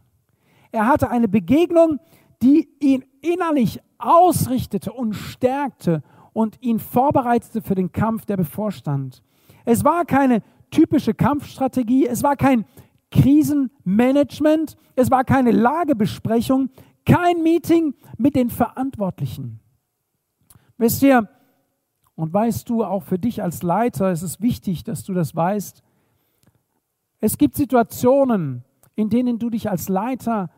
[0.71, 1.99] Er hatte eine Begegnung,
[2.41, 6.01] die ihn innerlich ausrichtete und stärkte
[6.33, 9.21] und ihn vorbereitete für den Kampf, der bevorstand.
[9.65, 12.65] Es war keine typische Kampfstrategie, es war kein
[13.11, 16.69] Krisenmanagement, es war keine Lagebesprechung,
[17.05, 19.59] kein Meeting mit den Verantwortlichen.
[20.77, 21.29] Wisst ihr,
[22.15, 25.83] und weißt du, auch für dich als Leiter ist es wichtig, dass du das weißt.
[27.19, 28.63] Es gibt Situationen,
[28.95, 30.49] in denen du dich als Leiter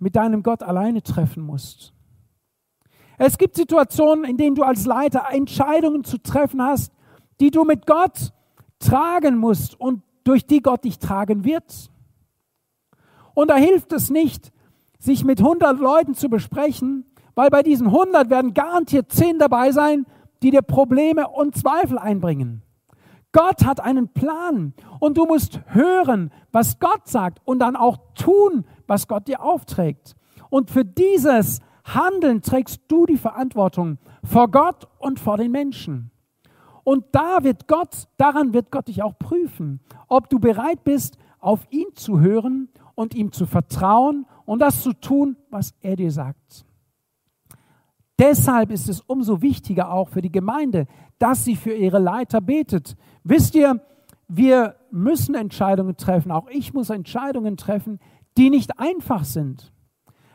[0.00, 1.92] mit deinem Gott alleine treffen musst.
[3.18, 6.92] Es gibt Situationen, in denen du als Leiter Entscheidungen zu treffen hast,
[7.38, 8.32] die du mit Gott
[8.78, 11.90] tragen musst und durch die Gott dich tragen wird.
[13.34, 14.52] Und da hilft es nicht,
[14.98, 20.06] sich mit 100 Leuten zu besprechen, weil bei diesen 100 werden garantiert 10 dabei sein,
[20.42, 22.62] die dir Probleme und Zweifel einbringen.
[23.32, 28.64] Gott hat einen Plan und du musst hören, was Gott sagt und dann auch tun,
[28.90, 30.16] was Gott dir aufträgt.
[30.50, 36.10] Und für dieses Handeln trägst du die Verantwortung vor Gott und vor den Menschen.
[36.84, 41.66] Und da wird Gott, daran wird Gott dich auch prüfen, ob du bereit bist, auf
[41.70, 46.66] ihn zu hören und ihm zu vertrauen und das zu tun, was er dir sagt.
[48.18, 50.86] Deshalb ist es umso wichtiger auch für die Gemeinde,
[51.18, 52.96] dass sie für ihre Leiter betet.
[53.24, 53.80] Wisst ihr,
[54.28, 57.98] wir müssen Entscheidungen treffen, auch ich muss Entscheidungen treffen,
[58.36, 59.72] die nicht einfach sind.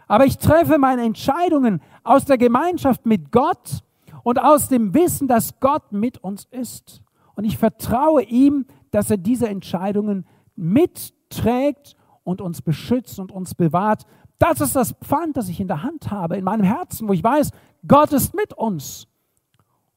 [0.08, 3.84] Aber ich treffe meine Entscheidungen aus der Gemeinschaft mit Gott
[4.24, 7.02] und aus dem Wissen, dass Gott mit uns ist.
[7.36, 14.04] Und ich vertraue ihm, dass er diese Entscheidungen mitträgt und uns beschützt und uns bewahrt.
[14.38, 17.24] Das ist das Pfand, das ich in der Hand habe, in meinem Herzen, wo ich
[17.24, 17.52] weiß,
[17.88, 19.08] Gott ist mit uns.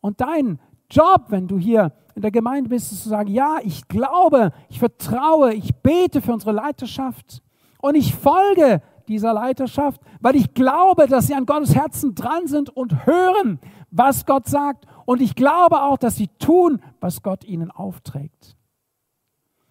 [0.01, 0.59] Und dein
[0.91, 4.79] Job, wenn du hier in der Gemeinde bist, ist zu sagen, ja, ich glaube, ich
[4.79, 7.43] vertraue, ich bete für unsere Leiterschaft
[7.81, 12.71] und ich folge dieser Leiterschaft, weil ich glaube, dass sie an Gottes Herzen dran sind
[12.71, 13.59] und hören,
[13.91, 14.85] was Gott sagt.
[15.07, 18.57] Und ich glaube auch, dass sie tun, was Gott ihnen aufträgt.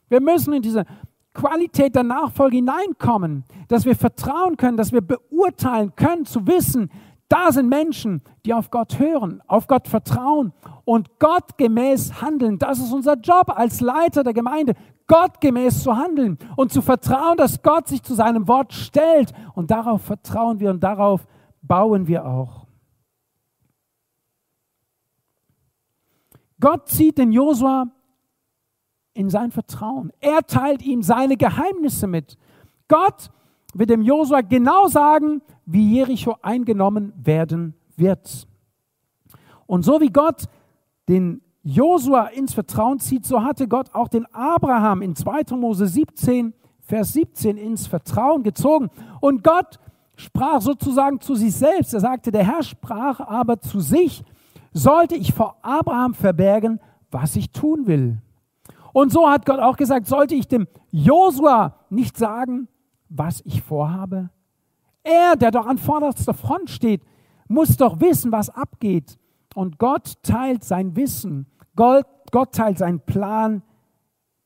[0.10, 0.86] Wir müssen in diese
[1.34, 6.90] Qualität der Nachfolge hineinkommen, dass wir vertrauen können, dass wir beurteilen können, zu wissen,
[7.30, 10.54] da sind Menschen, die auf Gott hören, auf Gott vertrauen
[10.86, 12.58] und Gott gemäß handeln.
[12.58, 14.76] Das ist unser Job als Leiter der Gemeinde,
[15.08, 19.34] Gott gemäß zu handeln und zu vertrauen, dass Gott sich zu seinem Wort stellt.
[19.56, 21.26] Und darauf vertrauen wir und darauf
[21.62, 22.68] bauen wir auch.
[26.60, 27.88] Gott zieht den Josua
[29.14, 30.12] in sein Vertrauen.
[30.20, 32.38] Er teilt ihm seine Geheimnisse mit.
[32.88, 33.30] Gott
[33.74, 38.48] wird dem Josua genau sagen, wie Jericho eingenommen werden wird.
[39.66, 40.44] Und so wie Gott
[41.10, 45.54] den Josua ins Vertrauen zieht, so hatte Gott auch den Abraham in 2.
[45.58, 48.90] Mose 17, Vers 17 ins Vertrauen gezogen.
[49.20, 49.78] Und Gott
[50.16, 51.94] sprach sozusagen zu sich selbst.
[51.94, 54.24] Er sagte, der Herr sprach aber zu sich,
[54.72, 56.80] sollte ich vor Abraham verbergen,
[57.12, 58.22] was ich tun will.
[58.94, 62.70] Und so hat Gott auch gesagt, sollte ich dem Josua nicht sagen,
[63.10, 64.30] was ich vorhabe?
[65.04, 67.02] Er, der doch an vorderster Front steht,
[67.50, 69.20] muss doch wissen, was abgeht.
[69.54, 71.46] Und Gott teilt sein Wissen,
[71.78, 73.64] Gott, Gott teilt seinen Plan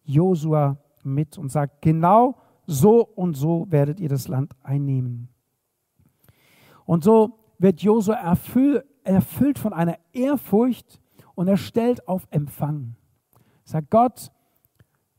[0.04, 2.36] Josua mit und sagt, genau
[2.67, 5.30] so und so werdet ihr das Land einnehmen.
[6.86, 11.00] Und so wird Josua erfüll, erfüllt von einer Ehrfurcht
[11.34, 12.96] und er stellt auf Empfang.
[13.63, 14.32] Sagt Gott,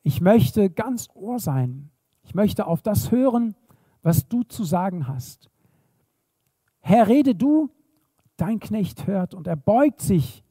[0.03, 1.91] ich möchte ganz Ohr sein.
[2.25, 3.57] Ich möchte auf das hören,
[4.03, 5.51] was du zu sagen hast.
[6.81, 7.71] Herr, rede du,
[8.37, 10.42] dein Knecht hört und er beugt sich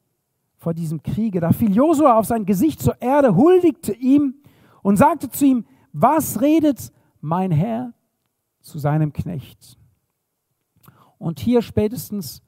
[0.62, 1.40] vor diesem Kriege.
[1.40, 4.36] Da fiel Josua auf sein Gesicht zur Erde, huldigte ihm
[4.82, 7.92] und sagte zu ihm, was redet mein Herr
[8.60, 9.76] zu seinem Knecht?
[11.18, 12.42] Und hier spätestens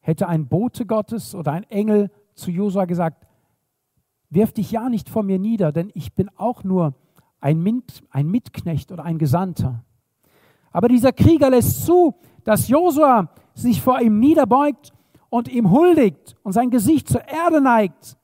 [0.00, 3.24] hätte ein Bote Gottes oder ein Engel zu Josua gesagt,
[4.28, 6.94] wirf dich ja nicht vor mir nieder, denn ich bin auch nur
[7.40, 9.84] ein, Mit, ein Mitknecht oder ein Gesandter.
[10.72, 14.92] Aber dieser Krieger lässt zu, dass Josua sich vor ihm niederbeugt
[15.30, 18.18] und ihm huldigt und sein Gesicht zur Erde neigt,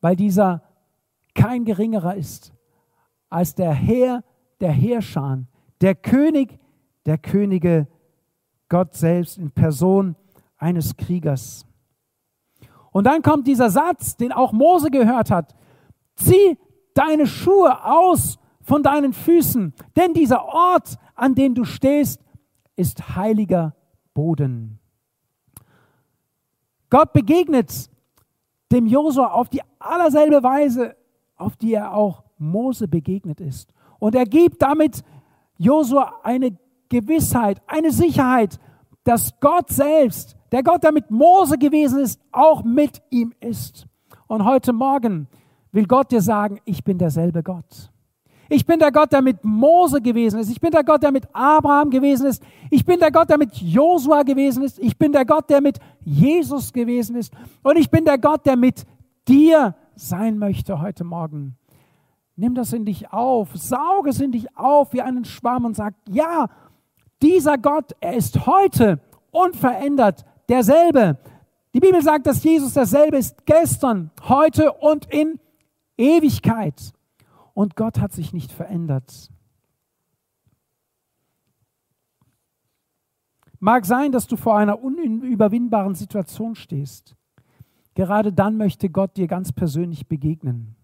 [0.00, 0.62] weil dieser
[1.34, 2.52] kein geringerer ist
[3.30, 4.24] als der Herr
[4.60, 5.44] der Herrscher,
[5.80, 6.58] der König
[7.06, 7.86] der Könige,
[8.68, 10.14] Gott selbst in Person
[10.58, 11.64] eines Kriegers.
[12.90, 15.54] Und dann kommt dieser Satz, den auch Mose gehört hat.
[16.16, 16.58] Zieh
[16.94, 22.20] deine Schuhe aus von deinen Füßen, denn dieser Ort, an dem du stehst,
[22.76, 23.74] ist heiliger
[24.18, 24.80] Boden.
[26.90, 27.88] Gott begegnet
[28.72, 30.96] dem Josua auf die allerselbe Weise,
[31.36, 33.72] auf die er auch Mose begegnet ist.
[34.00, 35.04] Und er gibt damit
[35.56, 38.58] Josua eine Gewissheit, eine Sicherheit,
[39.04, 43.86] dass Gott selbst der Gott, der mit Mose gewesen ist, auch mit ihm ist.
[44.26, 45.28] Und heute Morgen
[45.70, 47.92] will Gott dir sagen, ich bin derselbe Gott.
[48.48, 50.50] Ich bin der Gott, der mit Mose gewesen ist.
[50.50, 52.42] Ich bin der Gott, der mit Abraham gewesen ist.
[52.70, 54.78] Ich bin der Gott, der mit Josua gewesen ist.
[54.78, 57.32] Ich bin der Gott, der mit Jesus gewesen ist.
[57.62, 58.86] Und ich bin der Gott, der mit
[59.26, 61.56] dir sein möchte heute Morgen.
[62.36, 65.94] Nimm das in dich auf, sauge es in dich auf wie einen Schwamm und sag,
[66.08, 66.46] ja,
[67.20, 71.18] dieser Gott, er ist heute unverändert derselbe.
[71.74, 75.38] Die Bibel sagt, dass Jesus derselbe ist gestern, heute und in
[75.96, 76.92] Ewigkeit.
[77.58, 79.32] Und Gott hat sich nicht verändert.
[83.58, 87.16] Mag sein, dass du vor einer unüberwindbaren Situation stehst.
[87.94, 90.76] Gerade dann möchte Gott dir ganz persönlich begegnen.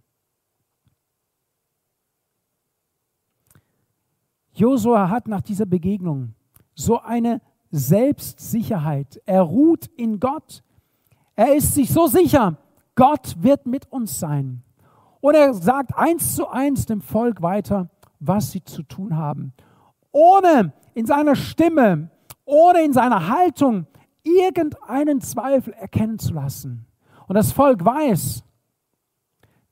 [4.55, 6.35] Josua hat nach dieser Begegnung
[6.75, 9.22] so eine Selbstsicherheit.
[9.27, 10.64] Er ruht in Gott.
[11.37, 12.59] Er ist sich so sicher,
[12.97, 14.64] Gott wird mit uns sein.
[15.25, 17.89] Und er sagt eins zu eins dem Volk weiter,
[18.20, 19.55] was sie zu tun haben.
[20.12, 22.11] Ohne in seiner Stimme,
[22.45, 23.87] ohne in seiner Haltung
[24.22, 26.85] irgendeinen Zweifel erkennen zu lassen.
[27.27, 28.45] Und das Volk weiß,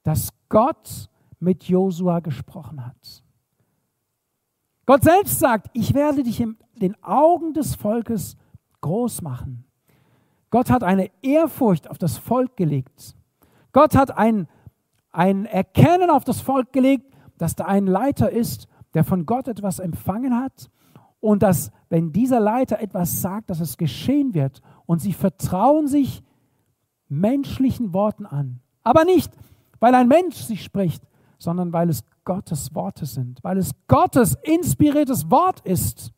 [0.05, 3.23] dass Gott mit Josua gesprochen hat.
[4.87, 8.39] Gott selbst sagt, ich werde dich in den Augen des Volkes
[8.81, 9.67] groß machen.
[10.49, 13.15] Gott hat eine Ehrfurcht auf das Volk gelegt.
[13.73, 14.49] Gott hat ein,
[15.13, 17.07] ein Erkennen auf das Volk gelegt,
[17.39, 20.71] dass da ein Leiter ist, der von Gott etwas empfangen hat
[21.21, 26.23] und dass, wenn dieser Leiter etwas sagt, dass es geschehen wird und sie vertrauen sich
[27.09, 28.61] menschlichen Worten an.
[28.83, 29.33] Aber nicht,
[29.81, 31.03] weil ein Mensch sie spricht,
[31.39, 36.13] sondern weil es Gottes Worte sind, weil es Gottes inspiriertes Wort ist.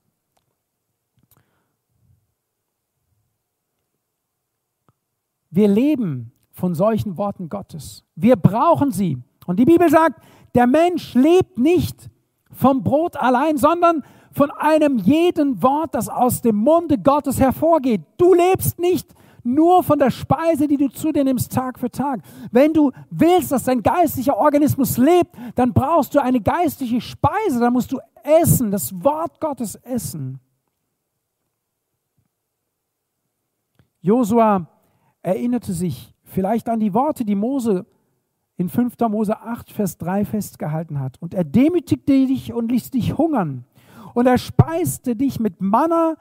[5.51, 8.05] Wir leben von solchen Worten Gottes.
[8.15, 9.19] Wir brauchen sie.
[9.47, 10.23] Und die Bibel sagt,
[10.55, 12.09] der Mensch lebt nicht
[12.51, 14.03] vom Brot allein, sondern
[14.33, 18.01] von einem jeden Wort, das aus dem Munde Gottes hervorgeht.
[18.17, 22.21] Du lebst nicht nur von der Speise, die du zu dir nimmst, Tag für Tag.
[22.51, 27.73] Wenn du willst, dass dein geistlicher Organismus lebt, dann brauchst du eine geistliche Speise, dann
[27.73, 30.41] musst du essen, das Wort Gottes essen.
[34.01, 34.67] Josua
[35.23, 37.87] erinnerte sich vielleicht an die Worte, die Mose
[38.57, 38.95] in 5.
[39.09, 41.21] Mose 8, Vers 3 festgehalten hat.
[41.21, 43.65] Und er demütigte dich und ließ dich hungern.
[44.13, 46.17] Und er speiste dich mit Manna,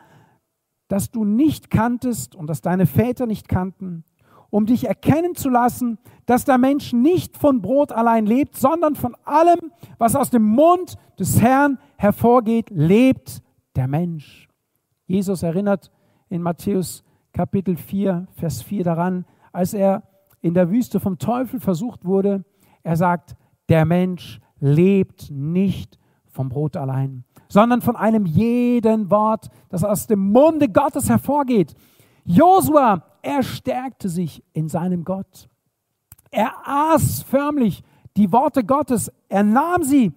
[0.87, 4.03] das du nicht kanntest und das deine Väter nicht kannten,
[4.49, 9.15] um dich erkennen zu lassen, dass der Mensch nicht von Brot allein lebt, sondern von
[9.25, 13.41] allem, was aus dem Mund des Herrn hervorgeht, lebt
[13.75, 14.47] der Mensch.
[15.07, 15.91] Jesus erinnert
[16.29, 20.03] in Matthäus Kapitel 4, Vers 4 daran, als er
[20.41, 22.43] in der Wüste vom Teufel versucht wurde.
[22.83, 23.37] Er sagt,
[23.69, 25.97] der Mensch lebt nicht
[26.27, 31.75] vom Brot allein, sondern von einem jeden Wort, das aus dem Munde Gottes hervorgeht.
[32.25, 35.47] Josua, er stärkte sich in seinem Gott.
[36.31, 37.83] Er aß förmlich
[38.17, 39.11] die Worte Gottes.
[39.29, 40.13] Er nahm sie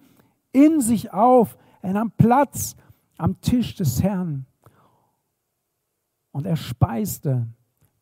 [0.51, 1.57] in sich auf.
[1.81, 2.75] Er nahm Platz
[3.17, 4.45] am Tisch des Herrn.
[6.31, 7.47] Und er speiste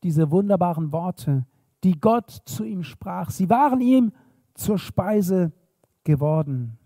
[0.06, 1.48] diese wunderbaren Worte,
[1.84, 3.32] die Gott zu ihm sprach.
[3.32, 4.12] Sie waren ihm
[4.54, 5.52] zur Speise
[6.04, 6.78] geworden.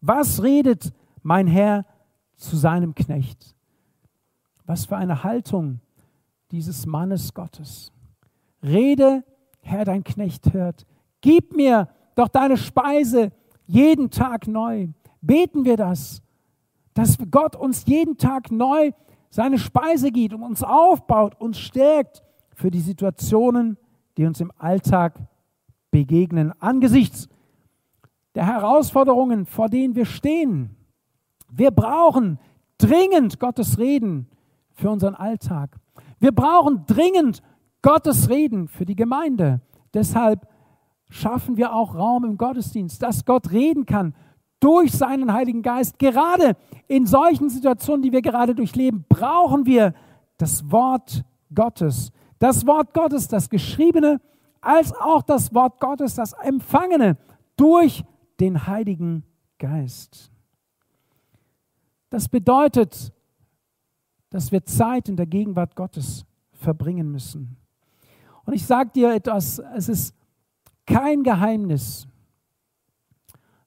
[0.00, 0.92] Was redet
[1.24, 1.86] mein Herr
[2.36, 3.56] zu seinem Knecht?
[4.64, 5.80] Was für eine Haltung
[6.52, 7.90] dieses Mannes Gottes.
[8.62, 9.24] Rede,
[9.60, 10.86] Herr, dein Knecht hört.
[11.20, 13.32] Gib mir doch deine Speise
[13.66, 14.86] jeden Tag neu.
[15.20, 16.22] Beten wir das,
[16.92, 18.92] dass Gott uns jeden Tag neu
[19.34, 22.22] seine Speise gibt und uns aufbaut, uns stärkt
[22.54, 23.76] für die Situationen,
[24.16, 25.18] die uns im Alltag
[25.90, 27.28] begegnen, angesichts
[28.36, 30.76] der Herausforderungen, vor denen wir stehen.
[31.50, 32.38] Wir brauchen
[32.78, 34.28] dringend Gottes Reden
[34.70, 35.80] für unseren Alltag.
[36.20, 37.42] Wir brauchen dringend
[37.82, 39.62] Gottes Reden für die Gemeinde.
[39.92, 40.46] Deshalb
[41.10, 44.14] schaffen wir auch Raum im Gottesdienst, dass Gott reden kann
[44.60, 45.98] durch seinen Heiligen Geist.
[45.98, 46.56] Gerade
[46.88, 49.94] in solchen Situationen, die wir gerade durchleben, brauchen wir
[50.38, 51.24] das Wort
[51.54, 52.12] Gottes.
[52.38, 54.20] Das Wort Gottes, das Geschriebene,
[54.60, 57.16] als auch das Wort Gottes, das Empfangene
[57.56, 58.04] durch
[58.40, 59.24] den Heiligen
[59.58, 60.30] Geist.
[62.10, 63.12] Das bedeutet,
[64.30, 67.56] dass wir Zeit in der Gegenwart Gottes verbringen müssen.
[68.44, 70.14] Und ich sage dir etwas, es ist
[70.86, 72.06] kein Geheimnis.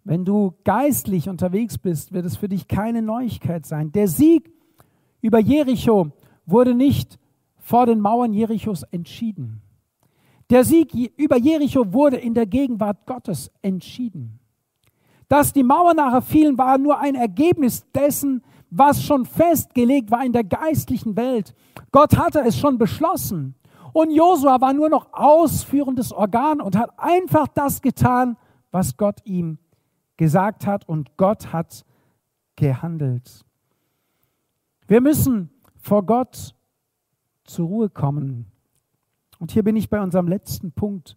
[0.08, 3.91] Wenn du geistlich unterwegs bist, wird es für dich keine Neuigkeit sein.
[3.91, 4.49] Der Sieg
[5.20, 6.14] über Jericho
[6.45, 7.20] wurde nicht
[7.58, 9.62] vor den Mauern Jerichos entschieden.
[10.49, 14.39] Der Sieg über Jericho wurde in der Gegenwart Gottes entschieden.
[15.28, 20.32] Dass die Mauern nachher fielen, war nur ein Ergebnis dessen, was schon festgelegt war in
[20.32, 21.53] der geistlichen Welt.
[21.91, 23.55] Gott hatte es schon beschlossen.
[23.91, 28.38] Und Josua war nur noch ausführendes Organ und hat einfach das getan,
[28.72, 29.58] was Gott ihm
[30.18, 30.88] gesagt hat.
[30.88, 31.86] Und Gott hat
[32.55, 33.45] gehandelt.
[34.88, 36.55] Wir müssen vor Gott
[37.43, 38.51] zur Ruhe kommen.
[39.39, 41.15] Und hier bin ich bei unserem letzten Punkt,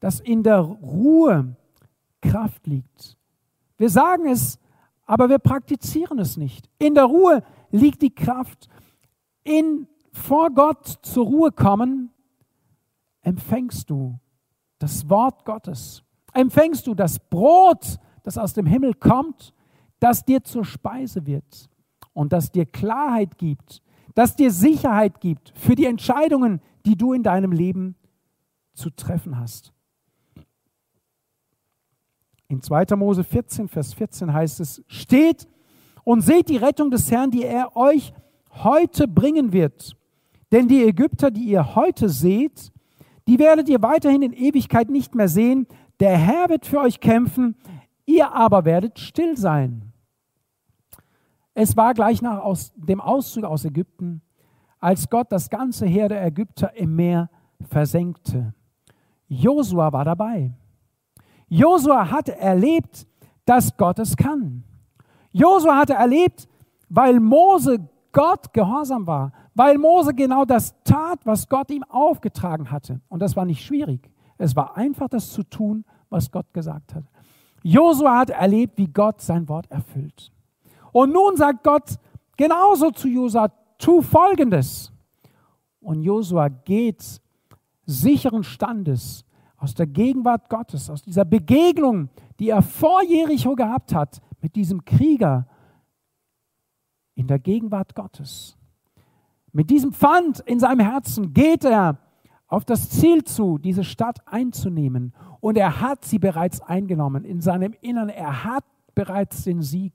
[0.00, 1.56] dass in der Ruhe
[2.20, 3.16] Kraft liegt.
[3.78, 4.58] Wir sagen es,
[5.06, 6.68] aber wir praktizieren es nicht.
[6.78, 8.68] In der Ruhe liegt die Kraft.
[9.42, 12.10] In vor Gott zur Ruhe kommen,
[13.22, 14.18] empfängst du
[14.78, 16.02] das Wort Gottes.
[16.32, 19.54] Empfängst du das Brot, das aus dem Himmel kommt,
[20.00, 21.68] das dir zur Speise wird
[22.12, 23.82] und das dir Klarheit gibt,
[24.14, 27.96] das dir Sicherheit gibt für die Entscheidungen, die du in deinem Leben
[28.74, 29.72] zu treffen hast.
[32.48, 32.96] In 2.
[32.96, 35.48] Mose 14, Vers 14 heißt es, steht
[36.04, 38.12] und seht die Rettung des Herrn, die er euch
[38.50, 39.96] heute bringen wird.
[40.50, 42.72] Denn die Ägypter, die ihr heute seht,
[43.26, 45.66] die werdet ihr weiterhin in Ewigkeit nicht mehr sehen.
[46.02, 47.54] Der Herr wird für euch kämpfen,
[48.06, 49.92] ihr aber werdet still sein.
[51.54, 54.20] Es war gleich nach aus dem Auszug aus Ägypten,
[54.80, 57.30] als Gott das ganze Heer der Ägypter im Meer
[57.68, 58.52] versenkte.
[59.28, 60.50] Josua war dabei.
[61.46, 63.06] Josua hatte erlebt,
[63.44, 64.64] dass Gott es kann.
[65.30, 66.48] Josua hatte erlebt,
[66.88, 67.78] weil Mose
[68.10, 73.00] Gott gehorsam war, weil Mose genau das tat, was Gott ihm aufgetragen hatte.
[73.08, 74.10] Und das war nicht schwierig.
[74.42, 77.04] Es war einfach, das zu tun, was Gott gesagt hat.
[77.62, 80.32] Josua hat erlebt, wie Gott sein Wort erfüllt.
[80.90, 81.96] Und nun sagt Gott
[82.36, 84.90] genauso zu Josua, tu Folgendes.
[85.80, 87.20] Und Josua geht
[87.86, 89.24] sicheren Standes
[89.58, 92.08] aus der Gegenwart Gottes, aus dieser Begegnung,
[92.40, 95.46] die er vor Jericho gehabt hat, mit diesem Krieger
[97.14, 98.56] in der Gegenwart Gottes.
[99.52, 101.96] Mit diesem Pfand in seinem Herzen geht er
[102.52, 105.14] auf das Ziel zu, diese Stadt einzunehmen.
[105.40, 108.10] Und er hat sie bereits eingenommen in seinem Innern.
[108.10, 109.94] Er hat bereits den Sieg.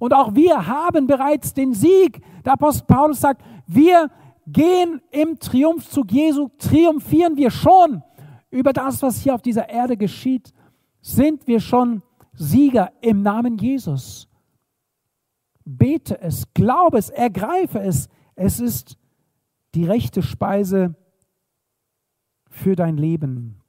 [0.00, 2.20] Und auch wir haben bereits den Sieg.
[2.44, 4.10] Der Apostel Paulus sagt, wir
[4.48, 8.02] gehen im Triumphzug Jesu, triumphieren wir schon
[8.50, 10.52] über das, was hier auf dieser Erde geschieht,
[11.00, 12.02] sind wir schon
[12.34, 14.28] Sieger im Namen Jesus.
[15.64, 18.08] Bete es, glaube es, ergreife es.
[18.34, 18.96] Es ist
[19.76, 20.96] die rechte Speise
[22.52, 23.60] für dein Leben.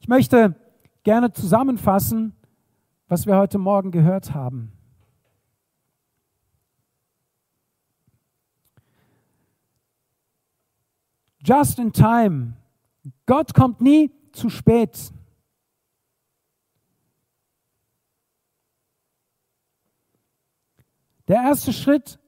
[0.00, 0.56] Ich möchte
[1.04, 2.34] gerne zusammenfassen,
[3.06, 4.72] was wir heute Morgen gehört haben.
[11.40, 12.56] Just in time.
[13.24, 15.12] Gott kommt nie zu spät.
[21.28, 22.18] Der erste Schritt,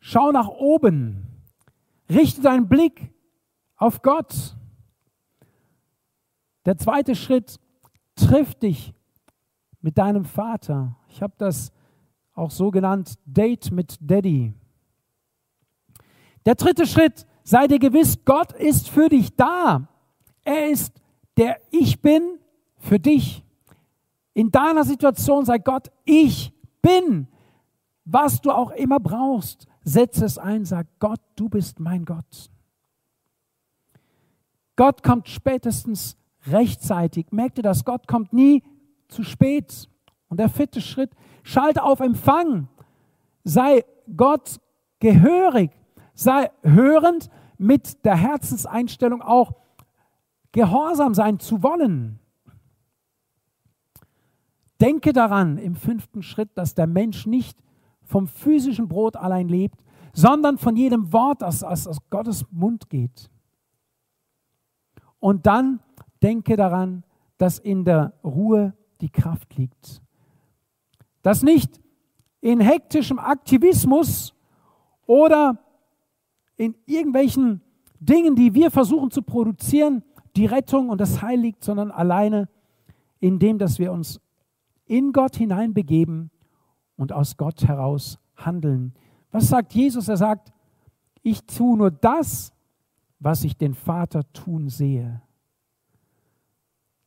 [0.00, 1.26] schau nach oben.
[2.10, 3.10] Richte deinen Blick
[3.78, 4.56] auf Gott.
[6.66, 7.58] Der zweite Schritt,
[8.14, 8.92] triff dich
[9.80, 10.96] mit deinem Vater.
[11.08, 11.72] Ich habe das
[12.34, 14.52] auch so genannt, Date mit Daddy.
[16.44, 19.88] Der dritte Schritt, sei dir gewiss, Gott ist für dich da.
[20.42, 21.00] Er ist
[21.36, 22.38] der Ich bin
[22.76, 23.44] für dich.
[24.34, 26.52] In deiner Situation sei Gott, ich
[26.82, 27.28] bin.
[28.04, 32.50] Was du auch immer brauchst, setze es ein, sag Gott, du bist mein Gott.
[34.78, 36.16] Gott kommt spätestens
[36.46, 37.32] rechtzeitig.
[37.32, 37.84] Merkt ihr das?
[37.84, 38.62] Gott kommt nie
[39.08, 39.88] zu spät.
[40.28, 41.10] Und der vierte Schritt,
[41.42, 42.68] schalte auf Empfang.
[43.42, 43.84] Sei
[44.16, 44.60] Gott
[45.00, 45.72] gehörig.
[46.14, 49.50] Sei hörend mit der Herzenseinstellung auch
[50.52, 52.20] gehorsam sein zu wollen.
[54.80, 57.58] Denke daran im fünften Schritt, dass der Mensch nicht
[58.04, 63.28] vom physischen Brot allein lebt, sondern von jedem Wort, das aus, aus Gottes Mund geht.
[65.20, 65.80] Und dann
[66.22, 67.04] denke daran,
[67.38, 70.02] dass in der Ruhe die Kraft liegt.
[71.22, 71.80] Dass nicht
[72.40, 74.34] in hektischem Aktivismus
[75.06, 75.58] oder
[76.56, 77.62] in irgendwelchen
[78.00, 80.02] Dingen, die wir versuchen zu produzieren,
[80.36, 82.48] die Rettung und das Heil liegt, sondern alleine
[83.20, 84.20] in dem, dass wir uns
[84.86, 86.30] in Gott hineinbegeben
[86.96, 88.94] und aus Gott heraus handeln.
[89.30, 90.08] Was sagt Jesus?
[90.08, 90.52] Er sagt,
[91.22, 92.52] ich tue nur das,
[93.20, 95.22] was ich den Vater tun sehe.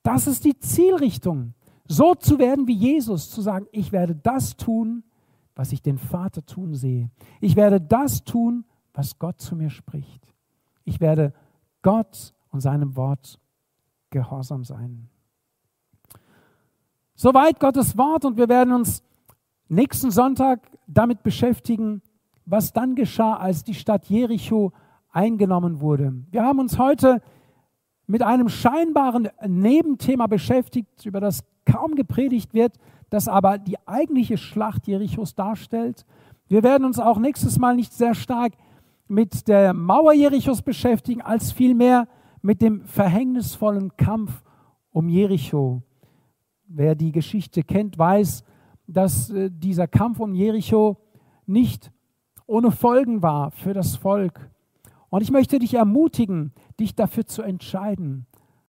[0.03, 1.53] Das ist die Zielrichtung.
[1.87, 5.03] So zu werden wie Jesus, zu sagen, ich werde das tun,
[5.55, 7.09] was ich den Vater tun sehe.
[7.39, 10.33] Ich werde das tun, was Gott zu mir spricht.
[10.85, 11.33] Ich werde
[11.81, 13.39] Gott und seinem Wort
[14.09, 15.09] gehorsam sein.
[17.15, 19.03] Soweit Gottes Wort und wir werden uns
[19.67, 22.01] nächsten Sonntag damit beschäftigen,
[22.45, 24.73] was dann geschah, als die Stadt Jericho
[25.11, 26.13] eingenommen wurde.
[26.31, 27.21] Wir haben uns heute
[28.07, 32.77] mit einem scheinbaren Nebenthema beschäftigt, über das kaum gepredigt wird,
[33.09, 36.05] das aber die eigentliche Schlacht Jerichos darstellt.
[36.47, 38.53] Wir werden uns auch nächstes Mal nicht sehr stark
[39.07, 42.07] mit der Mauer Jerichos beschäftigen, als vielmehr
[42.41, 44.43] mit dem verhängnisvollen Kampf
[44.91, 45.81] um Jericho.
[46.67, 48.43] Wer die Geschichte kennt, weiß,
[48.87, 50.97] dass äh, dieser Kampf um Jericho
[51.45, 51.91] nicht
[52.45, 54.49] ohne Folgen war für das Volk.
[55.11, 58.27] Und ich möchte dich ermutigen, dich dafür zu entscheiden,